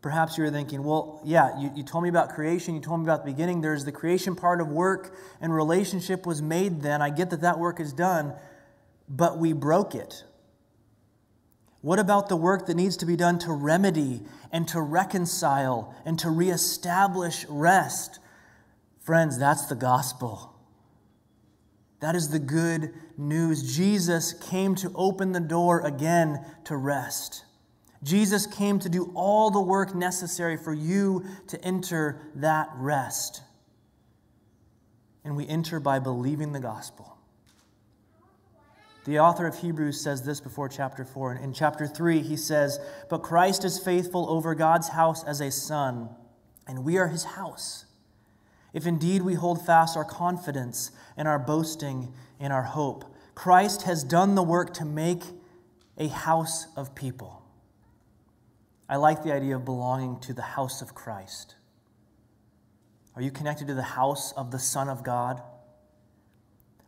Perhaps 0.00 0.38
you're 0.38 0.50
thinking, 0.50 0.84
well, 0.84 1.20
yeah, 1.24 1.58
you, 1.60 1.72
you 1.74 1.82
told 1.82 2.04
me 2.04 2.08
about 2.08 2.30
creation, 2.30 2.74
you 2.74 2.80
told 2.80 3.00
me 3.00 3.04
about 3.04 3.24
the 3.24 3.32
beginning. 3.32 3.60
There's 3.60 3.84
the 3.84 3.92
creation 3.92 4.36
part 4.36 4.60
of 4.60 4.68
work, 4.68 5.16
and 5.40 5.52
relationship 5.52 6.24
was 6.24 6.40
made 6.40 6.82
then. 6.82 7.02
I 7.02 7.10
get 7.10 7.30
that 7.30 7.40
that 7.40 7.58
work 7.58 7.80
is 7.80 7.92
done, 7.92 8.34
but 9.08 9.38
we 9.38 9.52
broke 9.52 9.94
it. 9.96 10.24
What 11.80 11.98
about 11.98 12.28
the 12.28 12.36
work 12.36 12.66
that 12.66 12.74
needs 12.74 12.96
to 12.98 13.06
be 13.06 13.16
done 13.16 13.38
to 13.40 13.52
remedy 13.52 14.22
and 14.52 14.66
to 14.68 14.80
reconcile 14.80 15.94
and 16.04 16.18
to 16.20 16.30
reestablish 16.30 17.44
rest? 17.48 18.18
Friends, 19.00 19.38
that's 19.38 19.66
the 19.66 19.74
gospel. 19.74 20.57
That 22.00 22.14
is 22.14 22.28
the 22.28 22.38
good 22.38 22.94
news. 23.16 23.76
Jesus 23.76 24.32
came 24.32 24.74
to 24.76 24.92
open 24.94 25.32
the 25.32 25.40
door 25.40 25.80
again 25.80 26.44
to 26.64 26.76
rest. 26.76 27.44
Jesus 28.04 28.46
came 28.46 28.78
to 28.78 28.88
do 28.88 29.10
all 29.14 29.50
the 29.50 29.60
work 29.60 29.94
necessary 29.94 30.56
for 30.56 30.72
you 30.72 31.24
to 31.48 31.62
enter 31.64 32.20
that 32.36 32.68
rest. 32.76 33.42
And 35.24 35.36
we 35.36 35.48
enter 35.48 35.80
by 35.80 35.98
believing 35.98 36.52
the 36.52 36.60
gospel. 36.60 37.16
The 39.04 39.18
author 39.18 39.46
of 39.46 39.58
Hebrews 39.58 40.00
says 40.00 40.22
this 40.22 40.40
before 40.40 40.68
chapter 40.68 41.04
4. 41.04 41.36
In 41.36 41.52
chapter 41.52 41.86
3, 41.86 42.20
he 42.20 42.36
says, 42.36 42.78
But 43.10 43.22
Christ 43.22 43.64
is 43.64 43.78
faithful 43.78 44.30
over 44.30 44.54
God's 44.54 44.90
house 44.90 45.24
as 45.24 45.40
a 45.40 45.50
son, 45.50 46.10
and 46.66 46.84
we 46.84 46.98
are 46.98 47.08
his 47.08 47.24
house 47.24 47.86
if 48.72 48.86
indeed 48.86 49.22
we 49.22 49.34
hold 49.34 49.64
fast 49.64 49.96
our 49.96 50.04
confidence 50.04 50.90
and 51.16 51.26
our 51.26 51.38
boasting 51.38 52.12
in 52.38 52.52
our 52.52 52.62
hope. 52.62 53.04
Christ 53.34 53.82
has 53.82 54.04
done 54.04 54.34
the 54.34 54.42
work 54.42 54.74
to 54.74 54.84
make 54.84 55.22
a 55.96 56.08
house 56.08 56.66
of 56.76 56.94
people. 56.94 57.42
I 58.88 58.96
like 58.96 59.22
the 59.22 59.32
idea 59.32 59.56
of 59.56 59.64
belonging 59.64 60.18
to 60.20 60.32
the 60.32 60.42
house 60.42 60.80
of 60.80 60.94
Christ. 60.94 61.56
Are 63.14 63.22
you 63.22 63.30
connected 63.30 63.66
to 63.66 63.74
the 63.74 63.82
house 63.82 64.32
of 64.32 64.50
the 64.50 64.58
Son 64.58 64.88
of 64.88 65.02
God? 65.02 65.42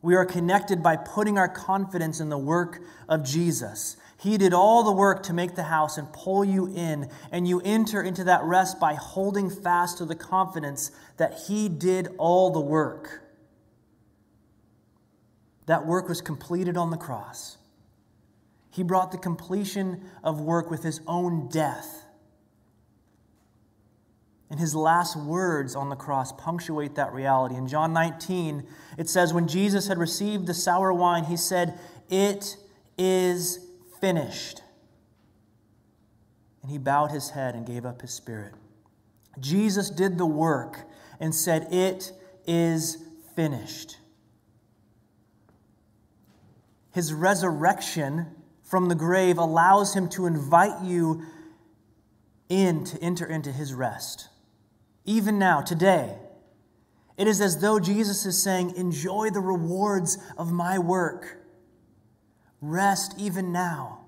We 0.02 0.14
are 0.14 0.24
connected 0.24 0.82
by 0.82 0.96
putting 0.96 1.36
our 1.36 1.48
confidence 1.48 2.20
in 2.20 2.30
the 2.30 2.38
work 2.38 2.80
of 3.08 3.24
Jesus. 3.24 3.96
He 4.20 4.36
did 4.36 4.52
all 4.52 4.84
the 4.84 4.92
work 4.92 5.22
to 5.24 5.32
make 5.32 5.54
the 5.54 5.62
house 5.62 5.96
and 5.96 6.12
pull 6.12 6.44
you 6.44 6.66
in, 6.66 7.08
and 7.32 7.48
you 7.48 7.62
enter 7.64 8.02
into 8.02 8.24
that 8.24 8.42
rest 8.44 8.78
by 8.78 8.92
holding 8.92 9.48
fast 9.48 9.96
to 9.96 10.04
the 10.04 10.14
confidence 10.14 10.90
that 11.16 11.44
He 11.48 11.70
did 11.70 12.08
all 12.18 12.50
the 12.50 12.60
work. 12.60 13.22
That 15.64 15.86
work 15.86 16.06
was 16.06 16.20
completed 16.20 16.76
on 16.76 16.90
the 16.90 16.98
cross. 16.98 17.56
He 18.70 18.82
brought 18.82 19.10
the 19.10 19.16
completion 19.16 20.04
of 20.22 20.38
work 20.38 20.70
with 20.70 20.82
His 20.82 21.00
own 21.06 21.48
death. 21.48 22.04
And 24.50 24.58
his 24.58 24.74
last 24.74 25.16
words 25.16 25.76
on 25.76 25.90
the 25.90 25.96
cross 25.96 26.32
punctuate 26.32 26.96
that 26.96 27.12
reality. 27.12 27.54
In 27.54 27.68
John 27.68 27.92
19, 27.92 28.66
it 28.98 29.08
says, 29.08 29.32
When 29.32 29.46
Jesus 29.46 29.86
had 29.86 29.96
received 29.96 30.48
the 30.48 30.54
sour 30.54 30.92
wine, 30.92 31.22
he 31.22 31.36
said, 31.36 31.78
It 32.10 32.56
is 32.98 33.69
finished. 34.00 34.62
And 36.62 36.70
he 36.70 36.78
bowed 36.78 37.10
his 37.10 37.30
head 37.30 37.54
and 37.54 37.66
gave 37.66 37.84
up 37.84 38.02
his 38.02 38.12
spirit. 38.12 38.54
Jesus 39.38 39.90
did 39.90 40.18
the 40.18 40.26
work 40.26 40.80
and 41.18 41.34
said, 41.34 41.72
It 41.72 42.12
is 42.46 42.98
finished. 43.34 43.98
His 46.92 47.14
resurrection 47.14 48.26
from 48.62 48.88
the 48.88 48.94
grave 48.94 49.38
allows 49.38 49.94
him 49.94 50.08
to 50.10 50.26
invite 50.26 50.84
you 50.84 51.22
in 52.48 52.84
to 52.84 53.02
enter 53.02 53.26
into 53.26 53.52
his 53.52 53.72
rest. 53.72 54.28
Even 55.04 55.38
now, 55.38 55.60
today, 55.60 56.16
it 57.16 57.26
is 57.26 57.40
as 57.40 57.60
though 57.60 57.78
Jesus 57.78 58.26
is 58.26 58.42
saying, 58.42 58.74
Enjoy 58.76 59.30
the 59.30 59.40
rewards 59.40 60.18
of 60.36 60.52
my 60.52 60.78
work. 60.78 61.39
Rest 62.60 63.14
even 63.18 63.52
now. 63.52 64.00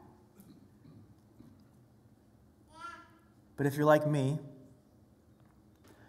But 3.56 3.66
if 3.66 3.76
you're 3.76 3.86
like 3.86 4.06
me, 4.06 4.38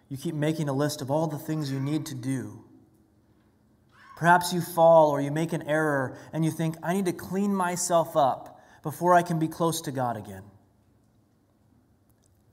you 0.09 0.17
keep 0.17 0.35
making 0.35 0.69
a 0.69 0.73
list 0.73 1.01
of 1.01 1.09
all 1.09 1.27
the 1.27 1.37
things 1.37 1.71
you 1.71 1.79
need 1.79 2.05
to 2.07 2.15
do. 2.15 2.63
Perhaps 4.17 4.53
you 4.53 4.61
fall 4.61 5.09
or 5.09 5.19
you 5.21 5.31
make 5.31 5.53
an 5.53 5.67
error 5.67 6.17
and 6.31 6.45
you 6.45 6.51
think, 6.51 6.75
I 6.83 6.93
need 6.93 7.05
to 7.05 7.13
clean 7.13 7.53
myself 7.53 8.15
up 8.15 8.61
before 8.83 9.13
I 9.13 9.21
can 9.21 9.39
be 9.39 9.47
close 9.47 9.81
to 9.81 9.91
God 9.91 10.17
again. 10.17 10.43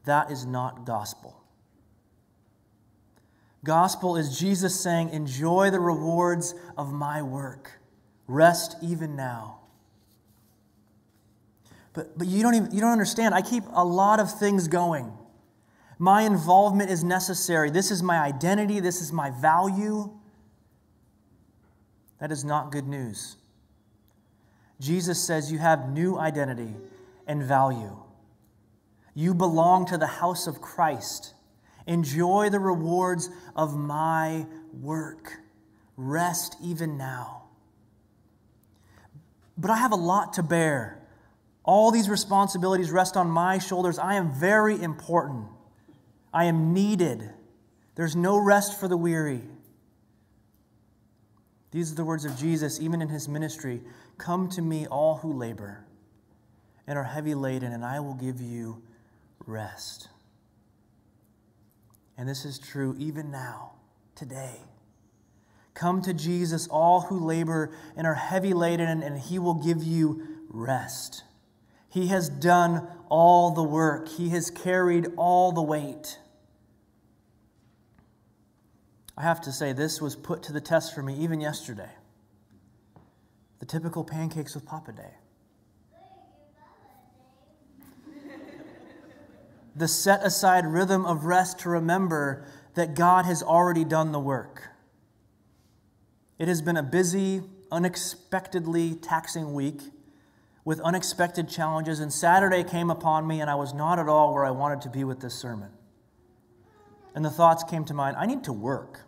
That 0.04 0.30
is 0.30 0.46
not 0.46 0.86
gospel. 0.86 1.42
Gospel 3.62 4.16
is 4.16 4.38
Jesus 4.38 4.80
saying, 4.80 5.10
Enjoy 5.10 5.70
the 5.70 5.80
rewards 5.80 6.54
of 6.78 6.92
my 6.92 7.20
work. 7.20 7.80
Rest 8.26 8.76
even 8.82 9.16
now. 9.16 9.58
But, 11.92 12.16
but 12.16 12.26
you, 12.26 12.42
don't 12.42 12.54
even, 12.54 12.72
you 12.72 12.80
don't 12.80 12.92
understand. 12.92 13.34
I 13.34 13.42
keep 13.42 13.64
a 13.72 13.84
lot 13.84 14.20
of 14.20 14.38
things 14.38 14.68
going. 14.68 15.12
My 15.98 16.22
involvement 16.22 16.90
is 16.90 17.04
necessary. 17.04 17.70
This 17.70 17.90
is 17.90 18.02
my 18.02 18.18
identity. 18.18 18.80
This 18.80 19.00
is 19.00 19.12
my 19.12 19.30
value. 19.30 20.10
That 22.20 22.30
is 22.30 22.44
not 22.44 22.70
good 22.72 22.86
news. 22.86 23.36
Jesus 24.80 25.22
says 25.22 25.52
you 25.52 25.58
have 25.58 25.90
new 25.90 26.18
identity 26.18 26.74
and 27.26 27.42
value. 27.42 27.96
You 29.14 29.34
belong 29.34 29.86
to 29.86 29.98
the 29.98 30.06
house 30.06 30.46
of 30.46 30.60
Christ. 30.60 31.34
Enjoy 31.86 32.48
the 32.50 32.60
rewards 32.60 33.28
of 33.56 33.76
my 33.76 34.46
work. 34.72 35.32
Rest 35.96 36.56
even 36.62 36.96
now. 36.96 37.42
But 39.58 39.70
I 39.70 39.76
have 39.76 39.92
a 39.92 39.96
lot 39.96 40.34
to 40.34 40.42
bear. 40.42 40.99
All 41.70 41.92
these 41.92 42.08
responsibilities 42.08 42.90
rest 42.90 43.16
on 43.16 43.30
my 43.30 43.60
shoulders. 43.60 43.96
I 43.96 44.14
am 44.14 44.32
very 44.32 44.82
important. 44.82 45.46
I 46.34 46.46
am 46.46 46.74
needed. 46.74 47.30
There's 47.94 48.16
no 48.16 48.38
rest 48.38 48.80
for 48.80 48.88
the 48.88 48.96
weary. 48.96 49.42
These 51.70 51.92
are 51.92 51.94
the 51.94 52.04
words 52.04 52.24
of 52.24 52.36
Jesus, 52.36 52.80
even 52.80 53.00
in 53.00 53.08
his 53.08 53.28
ministry 53.28 53.82
Come 54.18 54.48
to 54.48 54.60
me, 54.60 54.88
all 54.88 55.18
who 55.18 55.32
labor 55.32 55.84
and 56.88 56.98
are 56.98 57.04
heavy 57.04 57.36
laden, 57.36 57.72
and 57.72 57.84
I 57.84 58.00
will 58.00 58.14
give 58.14 58.40
you 58.40 58.82
rest. 59.46 60.08
And 62.18 62.28
this 62.28 62.44
is 62.44 62.58
true 62.58 62.96
even 62.98 63.30
now, 63.30 63.74
today. 64.16 64.56
Come 65.74 66.02
to 66.02 66.12
Jesus, 66.12 66.66
all 66.66 67.02
who 67.02 67.20
labor 67.20 67.70
and 67.96 68.08
are 68.08 68.14
heavy 68.14 68.54
laden, 68.54 69.04
and 69.04 69.20
he 69.20 69.38
will 69.38 69.54
give 69.54 69.84
you 69.84 70.40
rest. 70.48 71.22
He 71.90 72.06
has 72.06 72.28
done 72.28 72.86
all 73.08 73.50
the 73.50 73.62
work, 73.62 74.08
He 74.08 74.30
has 74.30 74.50
carried 74.50 75.08
all 75.16 75.52
the 75.52 75.62
weight. 75.62 76.18
I 79.18 79.22
have 79.22 79.40
to 79.42 79.52
say, 79.52 79.74
this 79.74 80.00
was 80.00 80.16
put 80.16 80.42
to 80.44 80.52
the 80.52 80.62
test 80.62 80.94
for 80.94 81.02
me 81.02 81.14
even 81.16 81.40
yesterday. 81.40 81.90
The 83.58 83.66
typical 83.66 84.02
pancakes 84.02 84.54
with 84.54 84.64
Papa 84.64 84.92
Day. 84.92 85.14
the 89.76 89.88
set 89.88 90.24
aside 90.24 90.66
rhythm 90.66 91.04
of 91.04 91.24
rest 91.24 91.58
to 91.60 91.68
remember 91.68 92.44
that 92.74 92.94
God 92.94 93.24
has 93.24 93.42
already 93.42 93.84
done 93.84 94.12
the 94.12 94.20
work. 94.20 94.70
It 96.38 96.48
has 96.48 96.62
been 96.62 96.76
a 96.76 96.82
busy, 96.82 97.42
unexpectedly 97.70 98.94
taxing 98.94 99.54
week 99.54 99.82
with 100.64 100.80
unexpected 100.80 101.48
challenges, 101.48 102.00
and 102.00 102.12
Saturday 102.12 102.62
came 102.62 102.90
upon 102.90 103.26
me, 103.26 103.40
and 103.40 103.48
I 103.48 103.54
was 103.54 103.72
not 103.72 103.98
at 103.98 104.08
all 104.08 104.34
where 104.34 104.44
I 104.44 104.50
wanted 104.50 104.82
to 104.82 104.90
be 104.90 105.04
with 105.04 105.20
this 105.20 105.34
sermon. 105.34 105.70
And 107.14 107.24
the 107.24 107.30
thoughts 107.30 107.64
came 107.64 107.84
to 107.86 107.94
mind 107.94 108.16
I 108.16 108.26
need 108.26 108.44
to 108.44 108.52
work 108.52 109.00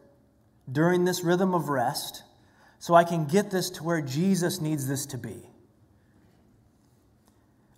during 0.71 1.05
this 1.05 1.23
rhythm 1.23 1.55
of 1.55 1.69
rest 1.69 2.23
so 2.79 2.95
I 2.95 3.05
can 3.05 3.27
get 3.27 3.51
this 3.51 3.71
to 3.71 3.85
where 3.85 4.01
Jesus 4.01 4.61
needs 4.61 4.89
this 4.89 5.07
to 5.07 5.19
be. 5.19 5.51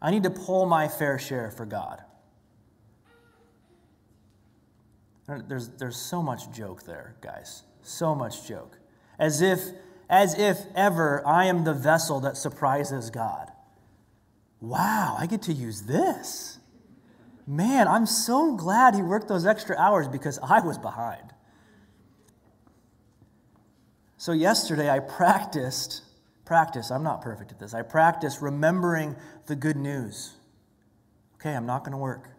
I 0.01 0.11
need 0.11 0.23
to 0.23 0.31
pull 0.31 0.67
my 0.67 0.89
fair 0.89 1.19
share 1.19 1.51
for 1.51 1.67
God. 1.67 2.03
There's, 5.27 5.69
there's 5.71 5.97
so 5.97 6.23
much 6.23 6.51
joke 6.53 6.85
there, 6.85 7.17
guys. 7.23 7.63
So 7.83 8.15
much 8.15 8.47
joke. 8.47 8.79
As 9.19 9.41
if, 9.41 9.61
as 10.09 10.39
if 10.39 10.59
ever 10.75 11.27
I 11.27 11.47
am 11.47 11.65
the 11.65 11.73
vessel 11.73 12.21
that 12.21 12.37
surprises 12.37 13.11
God 13.11 13.51
wow, 14.69 15.17
I 15.19 15.27
get 15.27 15.43
to 15.43 15.53
use 15.53 15.83
this. 15.83 16.59
Man, 17.47 17.87
I'm 17.89 18.07
so 18.07 18.57
glad 18.57 18.95
he 18.95 19.03
worked 19.03 19.29
those 19.29 19.47
extra 19.47 19.77
hours 19.77 20.09
because 20.09 20.39
I 20.43 20.61
was 20.61 20.79
behind. 20.79 21.33
So, 24.17 24.33
yesterday 24.33 24.89
I 24.89 25.01
practiced, 25.01 26.03
practice, 26.47 26.91
I'm 26.91 27.03
not 27.03 27.21
perfect 27.21 27.53
at 27.53 27.59
this. 27.59 27.75
I 27.75 27.83
practiced 27.83 28.41
remembering 28.41 29.17
the 29.47 29.55
good 29.55 29.77
news. 29.77 30.33
Okay, 31.35 31.55
I'm 31.55 31.67
not 31.67 31.81
going 31.81 31.93
to 31.93 31.99
work. 31.99 32.31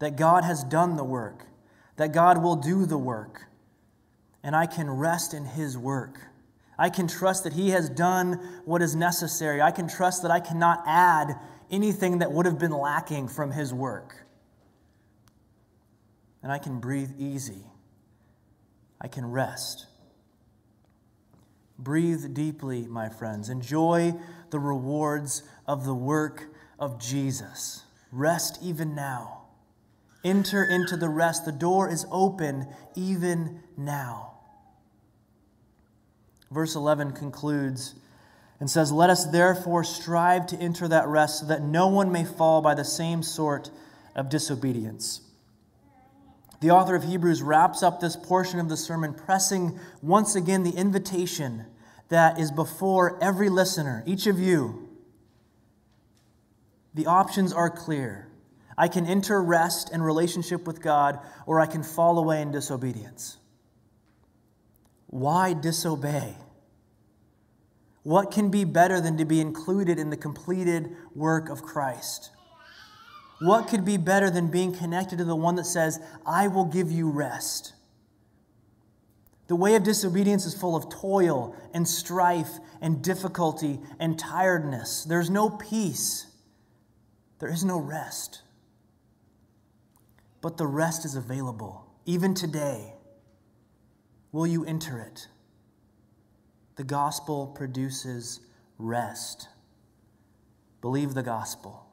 That 0.00 0.16
God 0.16 0.42
has 0.42 0.64
done 0.64 0.96
the 0.96 1.04
work, 1.04 1.46
that 1.96 2.12
God 2.12 2.42
will 2.42 2.56
do 2.56 2.84
the 2.84 2.98
work, 2.98 3.42
and 4.42 4.56
I 4.56 4.66
can 4.66 4.90
rest 4.90 5.34
in 5.34 5.44
his 5.44 5.78
work. 5.78 6.18
I 6.78 6.90
can 6.90 7.06
trust 7.06 7.44
that 7.44 7.52
He 7.52 7.70
has 7.70 7.88
done 7.88 8.34
what 8.64 8.82
is 8.82 8.96
necessary. 8.96 9.60
I 9.60 9.70
can 9.70 9.88
trust 9.88 10.22
that 10.22 10.30
I 10.30 10.40
cannot 10.40 10.82
add 10.86 11.38
anything 11.70 12.18
that 12.18 12.32
would 12.32 12.46
have 12.46 12.58
been 12.58 12.72
lacking 12.72 13.28
from 13.28 13.52
His 13.52 13.72
work. 13.74 14.26
And 16.42 16.50
I 16.50 16.58
can 16.58 16.80
breathe 16.80 17.12
easy. 17.18 17.64
I 19.00 19.08
can 19.08 19.26
rest. 19.26 19.86
Breathe 21.78 22.34
deeply, 22.34 22.86
my 22.86 23.08
friends. 23.08 23.48
Enjoy 23.48 24.14
the 24.50 24.58
rewards 24.58 25.42
of 25.66 25.84
the 25.84 25.94
work 25.94 26.54
of 26.78 27.00
Jesus. 27.00 27.84
Rest 28.10 28.58
even 28.62 28.94
now. 28.94 29.42
Enter 30.24 30.64
into 30.64 30.96
the 30.96 31.08
rest. 31.08 31.44
The 31.44 31.52
door 31.52 31.88
is 31.88 32.06
open 32.10 32.66
even 32.94 33.62
now 33.76 34.31
verse 36.52 36.74
11 36.74 37.12
concludes 37.12 37.94
and 38.60 38.70
says, 38.70 38.92
Let 38.92 39.10
us 39.10 39.24
therefore 39.26 39.82
strive 39.84 40.46
to 40.48 40.56
enter 40.56 40.86
that 40.88 41.08
rest 41.08 41.40
so 41.40 41.46
that 41.46 41.62
no 41.62 41.88
one 41.88 42.12
may 42.12 42.24
fall 42.24 42.62
by 42.62 42.74
the 42.74 42.84
same 42.84 43.22
sort 43.22 43.70
of 44.14 44.28
disobedience. 44.28 45.20
The 46.60 46.70
author 46.70 46.94
of 46.94 47.02
Hebrews 47.02 47.42
wraps 47.42 47.82
up 47.82 47.98
this 47.98 48.14
portion 48.14 48.60
of 48.60 48.68
the 48.68 48.76
sermon, 48.76 49.14
pressing 49.14 49.80
once 50.00 50.36
again 50.36 50.62
the 50.62 50.70
invitation 50.70 51.66
that 52.08 52.38
is 52.38 52.52
before 52.52 53.18
every 53.20 53.48
listener, 53.48 54.04
each 54.06 54.28
of 54.28 54.38
you. 54.38 54.88
The 56.94 57.06
options 57.06 57.52
are 57.52 57.70
clear. 57.70 58.28
I 58.78 58.86
can 58.86 59.06
enter 59.06 59.42
rest 59.42 59.90
and 59.92 60.04
relationship 60.04 60.66
with 60.66 60.80
God, 60.80 61.18
or 61.46 61.58
I 61.58 61.66
can 61.66 61.82
fall 61.82 62.18
away 62.18 62.40
in 62.42 62.52
disobedience. 62.52 63.38
Why 65.12 65.52
disobey? 65.52 66.36
What 68.02 68.30
can 68.30 68.50
be 68.50 68.64
better 68.64 68.98
than 68.98 69.18
to 69.18 69.26
be 69.26 69.42
included 69.42 69.98
in 69.98 70.08
the 70.08 70.16
completed 70.16 70.96
work 71.14 71.50
of 71.50 71.62
Christ? 71.62 72.30
What 73.38 73.68
could 73.68 73.84
be 73.84 73.98
better 73.98 74.30
than 74.30 74.50
being 74.50 74.74
connected 74.74 75.18
to 75.18 75.24
the 75.24 75.36
one 75.36 75.56
that 75.56 75.66
says, 75.66 76.00
I 76.24 76.48
will 76.48 76.64
give 76.64 76.90
you 76.90 77.10
rest? 77.10 77.74
The 79.48 79.54
way 79.54 79.74
of 79.74 79.82
disobedience 79.82 80.46
is 80.46 80.54
full 80.54 80.74
of 80.74 80.88
toil 80.88 81.54
and 81.74 81.86
strife 81.86 82.52
and 82.80 83.04
difficulty 83.04 83.80
and 84.00 84.18
tiredness. 84.18 85.04
There's 85.04 85.28
no 85.28 85.50
peace, 85.50 86.26
there 87.38 87.50
is 87.50 87.64
no 87.66 87.78
rest. 87.78 88.40
But 90.40 90.56
the 90.56 90.66
rest 90.66 91.04
is 91.04 91.16
available, 91.16 91.86
even 92.06 92.32
today. 92.32 92.94
Will 94.32 94.46
you 94.46 94.64
enter 94.64 94.98
it? 94.98 95.28
The 96.76 96.84
gospel 96.84 97.46
produces 97.46 98.40
rest. 98.78 99.48
Believe 100.80 101.14
the 101.14 101.22
gospel. 101.22 101.86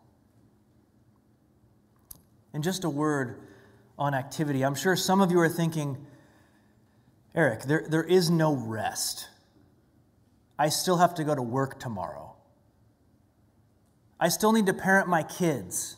And 2.54 2.64
just 2.64 2.86
a 2.86 2.90
word 2.90 3.42
on 3.98 4.14
activity. 4.14 4.64
I'm 4.64 4.76
sure 4.76 4.96
some 4.96 5.22
of 5.22 5.32
you 5.32 5.40
are 5.40 5.50
thinking, 5.50 5.98
Eric, 7.36 7.64
there, 7.64 7.86
there 7.88 8.04
is 8.04 8.30
no 8.30 8.56
rest. 8.56 9.28
I 10.58 10.70
still 10.70 10.98
have 10.98 11.14
to 11.16 11.24
go 11.24 11.36
to 11.36 11.42
work 11.42 11.80
tomorrow. 11.80 12.36
I 14.20 14.30
still 14.30 14.52
need 14.52 14.66
to 14.66 14.74
parent 14.74 15.08
my 15.08 15.24
kids. 15.24 15.98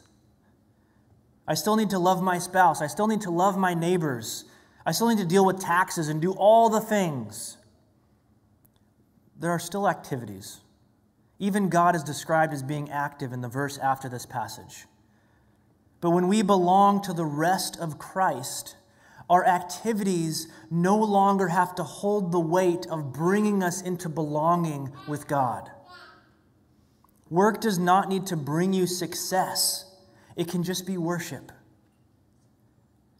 I 1.47 1.53
still 1.53 1.75
need 1.75 1.91
to 1.91 1.99
love 1.99 2.21
my 2.21 2.37
spouse. 2.37 2.81
I 2.81 2.87
still 2.87 3.07
need 3.07 3.21
to 3.21 3.31
love 3.31 3.57
my 3.57 3.73
neighbors. 3.73 4.45
I 4.85 4.91
still 4.91 5.09
need 5.09 5.19
to 5.19 5.25
deal 5.25 5.45
with 5.45 5.59
taxes 5.59 6.07
and 6.07 6.21
do 6.21 6.31
all 6.33 6.69
the 6.69 6.81
things. 6.81 7.57
There 9.39 9.51
are 9.51 9.59
still 9.59 9.87
activities. 9.87 10.61
Even 11.39 11.69
God 11.69 11.95
is 11.95 12.03
described 12.03 12.53
as 12.53 12.61
being 12.61 12.89
active 12.91 13.33
in 13.33 13.41
the 13.41 13.47
verse 13.47 13.77
after 13.77 14.07
this 14.07 14.25
passage. 14.25 14.85
But 15.99 16.11
when 16.11 16.27
we 16.27 16.41
belong 16.41 17.01
to 17.03 17.13
the 17.13 17.25
rest 17.25 17.77
of 17.79 17.99
Christ, 17.99 18.75
our 19.29 19.45
activities 19.45 20.47
no 20.69 20.97
longer 20.97 21.47
have 21.47 21.73
to 21.75 21.83
hold 21.83 22.31
the 22.31 22.39
weight 22.39 22.85
of 22.87 23.13
bringing 23.13 23.63
us 23.63 23.81
into 23.81 24.09
belonging 24.09 24.91
with 25.07 25.27
God. 25.27 25.71
Work 27.29 27.61
does 27.61 27.79
not 27.79 28.09
need 28.09 28.25
to 28.27 28.35
bring 28.35 28.73
you 28.73 28.85
success, 28.85 29.85
it 30.35 30.49
can 30.49 30.63
just 30.63 30.85
be 30.85 30.97
worship. 30.97 31.51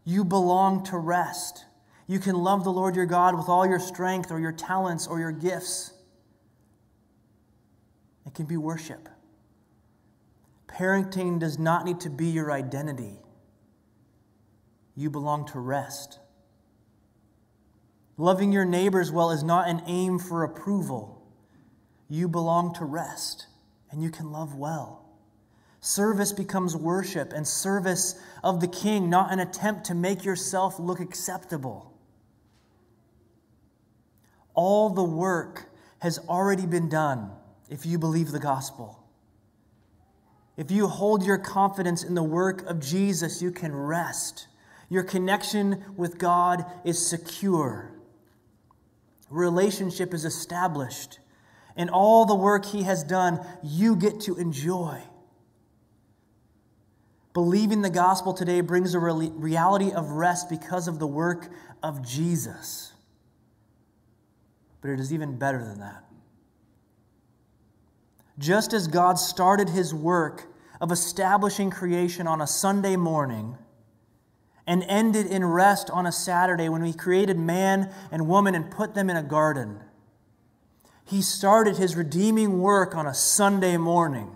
You 0.04 0.24
belong 0.24 0.84
to 0.86 0.98
rest. 0.98 1.66
You 2.08 2.20
can 2.20 2.36
love 2.36 2.64
the 2.64 2.72
Lord 2.72 2.96
your 2.96 3.06
God 3.06 3.38
with 3.38 3.48
all 3.48 3.66
your 3.66 3.80
strength 3.80 4.32
or 4.32 4.40
your 4.40 4.52
talents 4.52 5.08
or 5.08 5.20
your 5.20 5.32
gifts. 5.32 5.94
It 8.26 8.34
can 8.34 8.46
be 8.46 8.58
worship. 8.58 9.10
Parenting 10.68 11.40
does 11.40 11.60
not 11.60 11.86
need 11.86 12.00
to 12.02 12.10
be 12.10 12.28
your 12.28 12.52
identity. 12.52 13.20
You 14.96 15.10
belong 15.10 15.46
to 15.48 15.60
rest. 15.60 16.20
Loving 18.18 18.52
your 18.52 18.66
neighbors 18.66 19.12
well 19.12 19.32
is 19.32 19.44
not 19.44 19.68
an 19.68 19.82
aim 19.88 20.20
for 20.20 20.44
approval. 20.44 21.24
You 22.08 22.28
belong 22.28 22.74
to 22.76 22.86
rest, 22.86 23.48
and 23.90 24.04
you 24.04 24.10
can 24.10 24.32
love 24.32 24.56
well. 24.56 25.01
Service 25.82 26.32
becomes 26.32 26.76
worship 26.76 27.34
and 27.34 27.48
service 27.48 28.16
of 28.44 28.62
the 28.62 28.68
king, 28.68 29.10
not 29.10 29.34
an 29.34 29.40
attempt 29.40 29.86
to 29.86 29.96
make 29.96 30.24
yourself 30.24 30.80
look 30.80 31.00
acceptable. 31.00 31.92
All 34.54 34.92
the 34.92 35.04
work 35.04 35.66
has 36.00 36.20
already 36.30 36.68
been 36.68 36.88
done 36.88 37.32
if 37.68 37.86
you 37.86 37.98
believe 37.98 38.32
the 38.32 38.40
gospel. 38.40 39.04
If 40.56 40.70
you 40.70 40.88
hold 40.88 41.26
your 41.26 41.40
confidence 41.40 42.04
in 42.04 42.14
the 42.14 42.22
work 42.22 42.64
of 42.68 42.80
Jesus, 42.80 43.42
you 43.42 43.52
can 43.52 43.76
rest. 43.76 44.48
Your 44.88 45.04
connection 45.04 45.84
with 45.98 46.20
God 46.20 46.64
is 46.86 47.04
secure. 47.04 47.92
Relationship 49.32 50.14
is 50.14 50.26
established. 50.26 51.20
And 51.76 51.90
all 51.90 52.26
the 52.26 52.36
work 52.36 52.66
He 52.66 52.84
has 52.84 53.04
done, 53.04 53.40
you 53.64 53.96
get 53.96 54.20
to 54.22 54.36
enjoy. 54.36 55.02
Believing 57.34 57.82
the 57.82 57.90
gospel 57.90 58.34
today 58.34 58.60
brings 58.62 58.94
a 58.94 59.00
reality 59.00 59.92
of 59.92 60.12
rest 60.12 60.50
because 60.50 60.88
of 60.88 61.00
the 61.00 61.08
work 61.08 61.50
of 61.82 62.06
Jesus. 62.06 62.92
But 64.82 64.92
it 64.92 65.00
is 65.00 65.14
even 65.14 65.38
better 65.38 65.64
than 65.64 65.80
that. 65.80 66.04
Just 68.38 68.74
as 68.74 68.88
God 68.88 69.18
started 69.18 69.70
his 69.70 69.94
work 69.94 70.48
of 70.82 70.92
establishing 70.92 71.70
creation 71.70 72.28
on 72.28 72.42
a 72.42 72.48
Sunday 72.48 72.96
morning 72.96 73.58
and 74.68 74.84
ended 74.84 75.28
in 75.28 75.46
rest 75.46 75.90
on 75.90 76.06
a 76.06 76.12
Saturday 76.12 76.68
when 76.68 76.84
he 76.84 76.94
created 76.94 77.38
man 77.38 77.94
and 78.12 78.28
woman 78.28 78.56
and 78.56 78.72
put 78.72 78.94
them 78.94 79.10
in 79.10 79.16
a 79.16 79.24
garden, 79.24 79.80
he 81.06 81.22
started 81.22 81.78
his 81.78 81.96
redeeming 81.96 82.60
work 82.62 82.96
on 82.96 83.06
a 83.06 83.14
Sunday 83.14 83.78
morning 83.78 84.36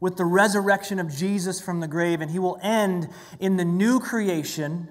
with 0.00 0.16
the 0.16 0.24
resurrection 0.24 0.98
of 0.98 1.14
Jesus 1.14 1.60
from 1.60 1.80
the 1.80 1.88
grave, 1.88 2.20
and 2.20 2.30
he 2.30 2.38
will 2.38 2.58
end 2.62 3.08
in 3.40 3.56
the 3.56 3.64
new 3.64 3.98
creation 4.00 4.88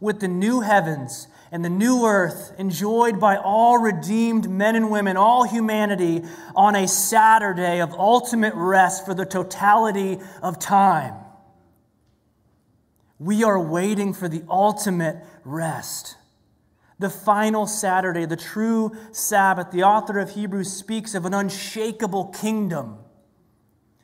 with 0.00 0.20
the 0.20 0.28
new 0.28 0.60
heavens 0.60 1.28
and 1.52 1.62
the 1.62 1.70
new 1.70 2.06
earth 2.06 2.54
enjoyed 2.58 3.20
by 3.20 3.36
all 3.36 3.76
redeemed 3.76 4.48
men 4.48 4.74
and 4.74 4.90
women, 4.90 5.18
all 5.18 5.44
humanity, 5.44 6.22
on 6.56 6.74
a 6.74 6.88
Saturday 6.88 7.82
of 7.82 7.92
ultimate 7.92 8.54
rest 8.54 9.04
for 9.04 9.12
the 9.12 9.26
totality 9.26 10.18
of 10.42 10.58
time. 10.58 11.14
We 13.18 13.44
are 13.44 13.60
waiting 13.60 14.14
for 14.14 14.28
the 14.28 14.42
ultimate 14.48 15.22
rest. 15.44 16.16
The 16.98 17.10
final 17.10 17.66
Saturday, 17.66 18.24
the 18.24 18.36
true 18.36 18.96
Sabbath, 19.12 19.70
the 19.72 19.82
author 19.82 20.18
of 20.20 20.30
Hebrews 20.30 20.72
speaks 20.72 21.14
of 21.14 21.26
an 21.26 21.34
unshakable 21.34 22.28
kingdom 22.28 22.96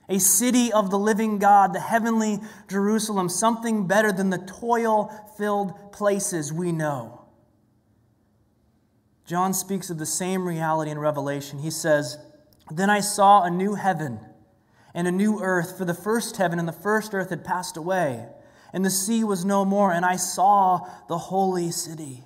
a 0.09 0.19
city 0.19 0.73
of 0.73 0.91
the 0.91 0.99
living 0.99 1.39
God, 1.39 1.75
the 1.75 1.81
heavenly 1.81 2.41
Jerusalem, 2.69 3.29
something 3.29 3.87
better 3.87 4.11
than 4.11 4.31
the 4.31 4.39
toil 4.39 5.13
filled 5.37 5.93
places 5.93 6.53
we 6.53 6.73
know. 6.73 7.27
John 9.27 9.53
speaks 9.53 9.91
of 9.91 9.99
the 9.99 10.07
same 10.07 10.49
reality 10.49 10.91
in 10.91 10.99
Revelation. 10.99 11.59
He 11.59 11.71
says, 11.71 12.19
Then 12.71 12.89
I 12.89 13.01
saw 13.01 13.43
a 13.43 13.51
new 13.51 13.75
heaven 13.75 14.21
and 14.95 15.07
a 15.07 15.13
new 15.13 15.41
earth, 15.41 15.77
for 15.77 15.85
the 15.85 15.95
first 15.95 16.39
heaven 16.39 16.59
and 16.59 16.67
the 16.67 16.73
first 16.73 17.13
earth 17.13 17.29
had 17.29 17.45
passed 17.45 17.77
away, 17.77 18.27
and 18.73 18.85
the 18.85 18.91
sea 18.91 19.23
was 19.23 19.45
no 19.45 19.65
more, 19.65 19.93
and 19.93 20.05
I 20.05 20.17
saw 20.17 20.81
the 21.09 21.19
holy 21.19 21.71
city 21.71 22.25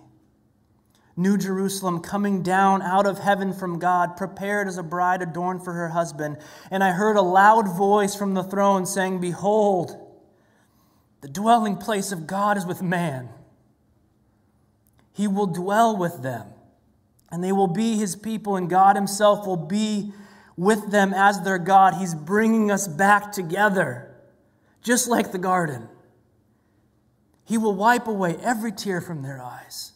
New 1.16 1.36
Jerusalem 1.36 2.00
coming 2.00 2.42
down 2.42 2.80
out 2.80 3.06
of 3.06 3.18
heaven 3.18 3.52
from 3.52 3.78
God, 3.78 4.16
prepared 4.16 4.66
as 4.66 4.78
a 4.78 4.82
bride 4.82 5.20
adorned 5.20 5.62
for 5.62 5.74
her 5.74 5.88
husband. 5.88 6.38
And 6.70 6.82
I 6.82 6.92
heard 6.92 7.16
a 7.16 7.22
loud 7.22 7.68
voice 7.76 8.14
from 8.14 8.34
the 8.34 8.42
throne 8.42 8.86
saying, 8.86 9.20
Behold, 9.20 9.96
the 11.20 11.28
dwelling 11.28 11.76
place 11.76 12.12
of 12.12 12.26
God 12.26 12.56
is 12.56 12.64
with 12.64 12.82
man. 12.82 13.28
He 15.12 15.28
will 15.28 15.46
dwell 15.46 15.96
with 15.96 16.22
them, 16.22 16.46
and 17.30 17.44
they 17.44 17.52
will 17.52 17.68
be 17.68 17.96
his 17.96 18.16
people, 18.16 18.56
and 18.56 18.70
God 18.70 18.96
himself 18.96 19.46
will 19.46 19.56
be 19.56 20.12
with 20.56 20.90
them 20.90 21.12
as 21.14 21.42
their 21.42 21.58
God. 21.58 21.94
He's 21.94 22.14
bringing 22.14 22.70
us 22.70 22.88
back 22.88 23.32
together, 23.32 24.14
just 24.82 25.08
like 25.08 25.30
the 25.30 25.38
garden. 25.38 25.88
He 27.44 27.58
will 27.58 27.74
wipe 27.74 28.06
away 28.06 28.36
every 28.36 28.72
tear 28.72 29.02
from 29.02 29.22
their 29.22 29.42
eyes. 29.42 29.91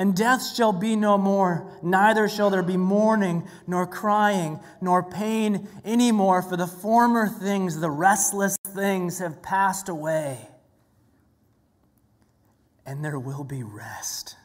And 0.00 0.16
death 0.16 0.54
shall 0.56 0.72
be 0.72 0.96
no 0.96 1.18
more, 1.18 1.70
neither 1.82 2.26
shall 2.26 2.48
there 2.48 2.62
be 2.62 2.78
mourning, 2.78 3.46
nor 3.66 3.86
crying, 3.86 4.58
nor 4.80 5.02
pain 5.02 5.68
any 5.84 6.10
more, 6.10 6.40
for 6.40 6.56
the 6.56 6.66
former 6.66 7.28
things, 7.28 7.78
the 7.78 7.90
restless 7.90 8.56
things, 8.68 9.18
have 9.18 9.42
passed 9.42 9.90
away. 9.90 10.48
And 12.86 13.04
there 13.04 13.18
will 13.18 13.44
be 13.44 13.62
rest. 13.62 14.36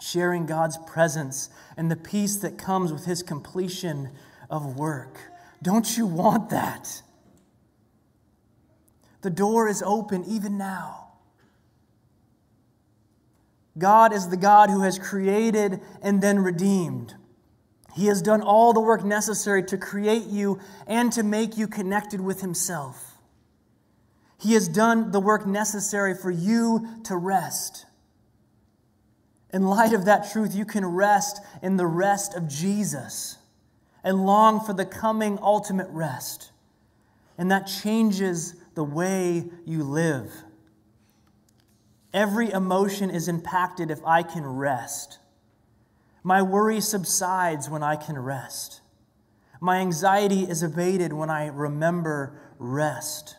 Sharing 0.00 0.44
God's 0.44 0.78
presence 0.78 1.48
and 1.76 1.88
the 1.88 1.94
peace 1.94 2.38
that 2.38 2.58
comes 2.58 2.92
with 2.92 3.04
his 3.04 3.22
completion 3.22 4.10
of 4.50 4.76
work. 4.76 5.20
Don't 5.62 5.96
you 5.96 6.06
want 6.06 6.50
that? 6.50 7.00
The 9.20 9.30
door 9.30 9.68
is 9.68 9.84
open 9.86 10.24
even 10.24 10.58
now. 10.58 11.01
God 13.78 14.12
is 14.12 14.28
the 14.28 14.36
God 14.36 14.70
who 14.70 14.82
has 14.82 14.98
created 14.98 15.80
and 16.02 16.22
then 16.22 16.38
redeemed. 16.38 17.14
He 17.94 18.06
has 18.06 18.22
done 18.22 18.42
all 18.42 18.72
the 18.72 18.80
work 18.80 19.04
necessary 19.04 19.62
to 19.64 19.78
create 19.78 20.24
you 20.24 20.60
and 20.86 21.12
to 21.12 21.22
make 21.22 21.56
you 21.56 21.66
connected 21.66 22.20
with 22.20 22.40
Himself. 22.40 23.12
He 24.38 24.54
has 24.54 24.66
done 24.66 25.12
the 25.12 25.20
work 25.20 25.46
necessary 25.46 26.14
for 26.14 26.30
you 26.30 26.86
to 27.04 27.16
rest. 27.16 27.86
In 29.52 29.62
light 29.62 29.92
of 29.92 30.06
that 30.06 30.32
truth, 30.32 30.54
you 30.54 30.64
can 30.64 30.84
rest 30.84 31.40
in 31.62 31.76
the 31.76 31.86
rest 31.86 32.34
of 32.34 32.48
Jesus 32.48 33.36
and 34.02 34.26
long 34.26 34.60
for 34.60 34.72
the 34.72 34.86
coming 34.86 35.38
ultimate 35.40 35.88
rest. 35.90 36.50
And 37.38 37.50
that 37.50 37.66
changes 37.66 38.54
the 38.74 38.84
way 38.84 39.44
you 39.64 39.84
live. 39.84 40.32
Every 42.12 42.50
emotion 42.50 43.10
is 43.10 43.28
impacted 43.28 43.90
if 43.90 44.04
I 44.04 44.22
can 44.22 44.46
rest. 44.46 45.18
My 46.22 46.42
worry 46.42 46.80
subsides 46.80 47.70
when 47.70 47.82
I 47.82 47.96
can 47.96 48.18
rest. 48.18 48.80
My 49.60 49.78
anxiety 49.78 50.42
is 50.42 50.62
abated 50.62 51.12
when 51.12 51.30
I 51.30 51.46
remember 51.46 52.38
rest. 52.58 53.36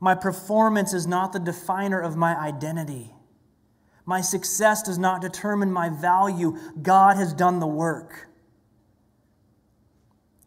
My 0.00 0.14
performance 0.14 0.92
is 0.92 1.06
not 1.06 1.32
the 1.32 1.38
definer 1.38 2.00
of 2.00 2.16
my 2.16 2.36
identity. 2.36 3.14
My 4.04 4.20
success 4.20 4.82
does 4.82 4.98
not 4.98 5.20
determine 5.20 5.72
my 5.72 5.88
value. 5.88 6.56
God 6.82 7.16
has 7.16 7.32
done 7.32 7.60
the 7.60 7.66
work. 7.66 8.28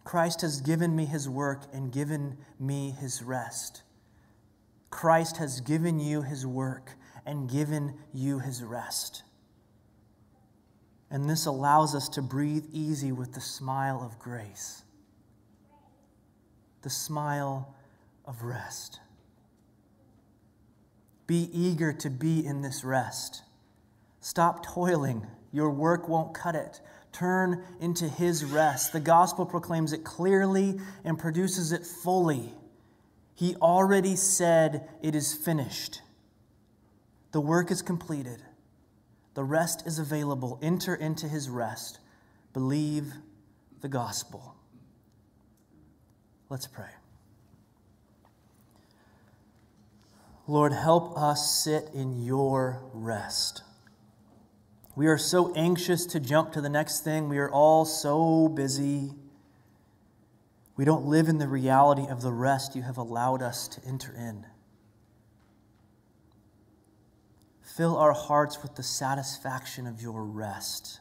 Christ 0.03 0.41
has 0.41 0.61
given 0.61 0.95
me 0.95 1.05
his 1.05 1.27
work 1.27 1.63
and 1.73 1.91
given 1.91 2.37
me 2.59 2.91
his 2.91 3.23
rest. 3.23 3.83
Christ 4.89 5.37
has 5.37 5.61
given 5.61 5.99
you 5.99 6.21
his 6.21 6.45
work 6.45 6.95
and 7.29 7.47
given 7.47 7.93
you 8.11 8.39
his 8.39 8.63
rest. 8.63 9.21
And 11.11 11.29
this 11.29 11.45
allows 11.45 11.93
us 11.93 12.09
to 12.09 12.23
breathe 12.23 12.65
easy 12.73 13.11
with 13.11 13.33
the 13.33 13.41
smile 13.41 14.01
of 14.03 14.17
grace, 14.17 14.81
the 16.81 16.89
smile 16.89 17.75
of 18.25 18.41
rest. 18.41 18.99
Be 21.27 21.51
eager 21.53 21.93
to 21.93 22.09
be 22.09 22.43
in 22.43 22.63
this 22.63 22.83
rest. 22.83 23.43
Stop 24.21 24.65
toiling. 24.65 25.27
Your 25.51 25.69
work 25.69 26.09
won't 26.09 26.33
cut 26.33 26.55
it. 26.55 26.81
Turn 27.11 27.63
into 27.79 28.07
His 28.07 28.43
rest. 28.43 28.91
The 28.91 28.99
gospel 28.99 29.45
proclaims 29.45 29.93
it 29.93 30.03
clearly 30.03 30.79
and 31.05 31.19
produces 31.19 31.73
it 31.73 31.85
fully. 31.85 32.55
He 33.35 33.55
already 33.57 34.15
said 34.15 34.89
it 35.03 35.13
is 35.13 35.35
finished. 35.35 36.01
The 37.31 37.41
work 37.41 37.71
is 37.71 37.81
completed. 37.81 38.41
The 39.35 39.43
rest 39.43 39.85
is 39.85 39.99
available. 39.99 40.59
Enter 40.61 40.95
into 40.95 41.27
His 41.27 41.49
rest. 41.49 41.99
Believe 42.53 43.13
the 43.81 43.87
gospel. 43.87 44.55
Let's 46.49 46.67
pray. 46.67 46.89
Lord, 50.47 50.73
help 50.73 51.15
us 51.15 51.63
sit 51.63 51.89
in 51.93 52.23
your 52.23 52.81
rest. 52.91 53.61
We 54.95 55.05
are 55.05 55.17
so 55.17 55.53
anxious 55.53 56.07
to 56.07 56.19
jump 56.19 56.51
to 56.53 56.61
the 56.61 56.69
next 56.69 57.03
thing. 57.03 57.29
We 57.29 57.37
are 57.37 57.51
all 57.51 57.85
so 57.85 58.49
busy. 58.49 59.11
We 60.75 60.85
don't 60.85 61.05
live 61.05 61.29
in 61.29 61.37
the 61.37 61.47
reality 61.47 62.07
of 62.09 62.23
the 62.23 62.31
rest 62.31 62.75
you 62.75 62.81
have 62.81 62.97
allowed 62.97 63.43
us 63.43 63.67
to 63.67 63.85
enter 63.87 64.11
in. 64.11 64.45
Fill 67.79 67.95
our 67.95 68.11
hearts 68.11 68.61
with 68.61 68.75
the 68.75 68.83
satisfaction 68.83 69.87
of 69.87 70.01
your 70.01 70.25
rest. 70.25 70.99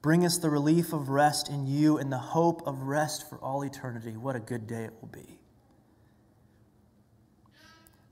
Bring 0.00 0.24
us 0.24 0.38
the 0.38 0.48
relief 0.48 0.92
of 0.92 1.08
rest 1.08 1.48
in 1.48 1.66
you 1.66 1.98
and 1.98 2.12
the 2.12 2.18
hope 2.18 2.64
of 2.68 2.82
rest 2.82 3.28
for 3.28 3.36
all 3.38 3.64
eternity. 3.64 4.16
What 4.16 4.36
a 4.36 4.38
good 4.38 4.68
day 4.68 4.84
it 4.84 4.92
will 5.00 5.08
be. 5.08 5.40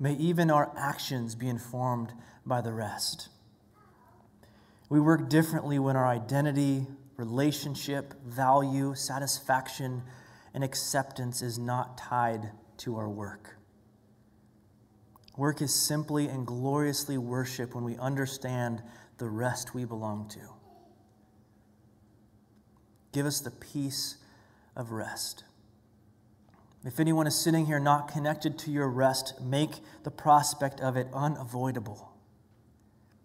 May 0.00 0.14
even 0.14 0.50
our 0.50 0.72
actions 0.76 1.36
be 1.36 1.48
informed 1.48 2.12
by 2.44 2.60
the 2.60 2.72
rest. 2.72 3.28
We 4.88 4.98
work 4.98 5.28
differently 5.28 5.78
when 5.78 5.94
our 5.94 6.08
identity, 6.08 6.88
relationship, 7.16 8.20
value, 8.24 8.96
satisfaction, 8.96 10.02
and 10.52 10.64
acceptance 10.64 11.40
is 11.40 11.56
not 11.56 11.96
tied 11.96 12.50
to 12.78 12.96
our 12.96 13.08
work. 13.08 13.55
Work 15.36 15.60
is 15.60 15.74
simply 15.74 16.28
and 16.28 16.46
gloriously 16.46 17.18
worship 17.18 17.74
when 17.74 17.84
we 17.84 17.96
understand 17.96 18.82
the 19.18 19.28
rest 19.28 19.74
we 19.74 19.84
belong 19.84 20.28
to. 20.30 20.40
Give 23.12 23.26
us 23.26 23.40
the 23.40 23.50
peace 23.50 24.16
of 24.74 24.92
rest. 24.92 25.44
If 26.84 27.00
anyone 27.00 27.26
is 27.26 27.34
sitting 27.34 27.66
here 27.66 27.80
not 27.80 28.08
connected 28.08 28.58
to 28.60 28.70
your 28.70 28.88
rest, 28.88 29.40
make 29.40 29.72
the 30.04 30.10
prospect 30.10 30.80
of 30.80 30.96
it 30.96 31.08
unavoidable. 31.12 32.12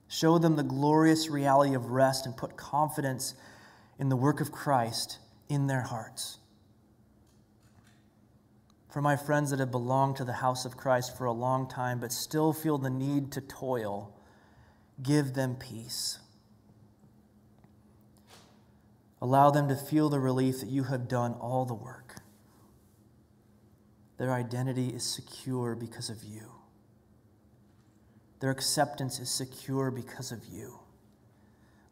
Show 0.08 0.38
them 0.38 0.56
the 0.56 0.64
glorious 0.64 1.30
reality 1.30 1.74
of 1.74 1.92
rest 1.92 2.26
and 2.26 2.36
put 2.36 2.58
confidence 2.58 3.36
in 4.00 4.10
the 4.10 4.16
work 4.18 4.42
of 4.42 4.52
Christ 4.52 5.20
in 5.48 5.68
their 5.68 5.82
hearts. 5.82 6.40
For 8.92 9.02
my 9.02 9.16
friends 9.16 9.52
that 9.52 9.60
have 9.60 9.72
belonged 9.72 10.18
to 10.18 10.26
the 10.26 10.34
house 10.34 10.66
of 10.66 10.76
Christ 10.76 11.18
for 11.18 11.24
a 11.24 11.32
long 11.32 11.70
time 11.70 12.00
but 12.02 12.12
still 12.12 12.52
feel 12.52 12.78
the 12.78 12.90
need 12.90 13.32
to 13.32 13.42
toil, 13.42 14.14
give 15.02 15.34
them 15.34 15.56
peace. 15.56 16.20
Allow 19.22 19.50
them 19.52 19.70
to 19.70 19.76
feel 19.78 20.10
the 20.10 20.20
relief 20.20 20.60
that 20.60 20.70
you 20.70 20.84
have 20.84 21.08
done 21.08 21.36
all 21.36 21.64
the 21.64 21.74
work. 21.74 22.18
Their 24.18 24.34
identity 24.34 24.90
is 24.90 25.06
secure 25.06 25.74
because 25.74 26.10
of 26.10 26.24
you. 26.26 26.52
Their 28.42 28.52
acceptance 28.52 29.20
is 29.20 29.30
secure 29.30 29.90
because 29.90 30.34
of 30.34 30.44
you. 30.52 30.80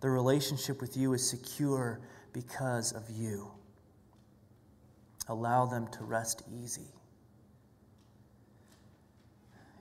Their 0.01 0.11
relationship 0.11 0.81
with 0.81 0.97
you 0.97 1.13
is 1.13 1.27
secure 1.27 2.01
because 2.33 2.91
of 2.91 3.09
you. 3.09 3.51
Allow 5.29 5.67
them 5.67 5.87
to 5.91 6.03
rest 6.03 6.41
easy. 6.51 6.95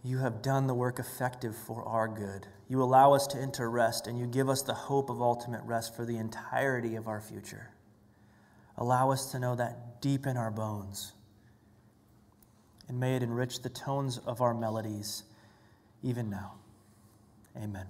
You 0.05 0.19
have 0.19 0.43
done 0.43 0.67
the 0.67 0.75
work 0.75 0.99
effective 0.99 1.57
for 1.57 1.83
our 1.85 2.07
good. 2.07 2.47
You 2.69 2.83
allow 2.83 3.15
us 3.15 3.27
to 3.29 3.39
enter 3.39 3.69
rest, 3.69 4.07
and 4.07 4.19
you 4.19 4.27
give 4.27 4.49
us 4.49 4.63
the 4.63 4.75
hope 4.75 5.11
of 5.11 5.21
ultimate 5.21 5.63
rest 5.65 5.97
for 5.97 6.05
the 6.05 6.19
entirety 6.19 6.95
of 6.95 7.09
our 7.09 7.21
future. 7.21 7.71
Allow 8.77 9.11
us 9.11 9.33
to 9.33 9.41
know 9.41 9.57
that 9.57 10.01
deep 10.01 10.27
in 10.27 10.37
our 10.37 10.51
bones. 10.51 11.13
And 12.87 13.01
may 13.01 13.17
it 13.17 13.23
enrich 13.23 13.61
the 13.63 13.71
tones 13.71 14.19
of 14.19 14.41
our 14.41 14.55
melodies 14.55 15.25
even 16.03 16.31
now. 16.31 16.55
Amen. 17.57 17.87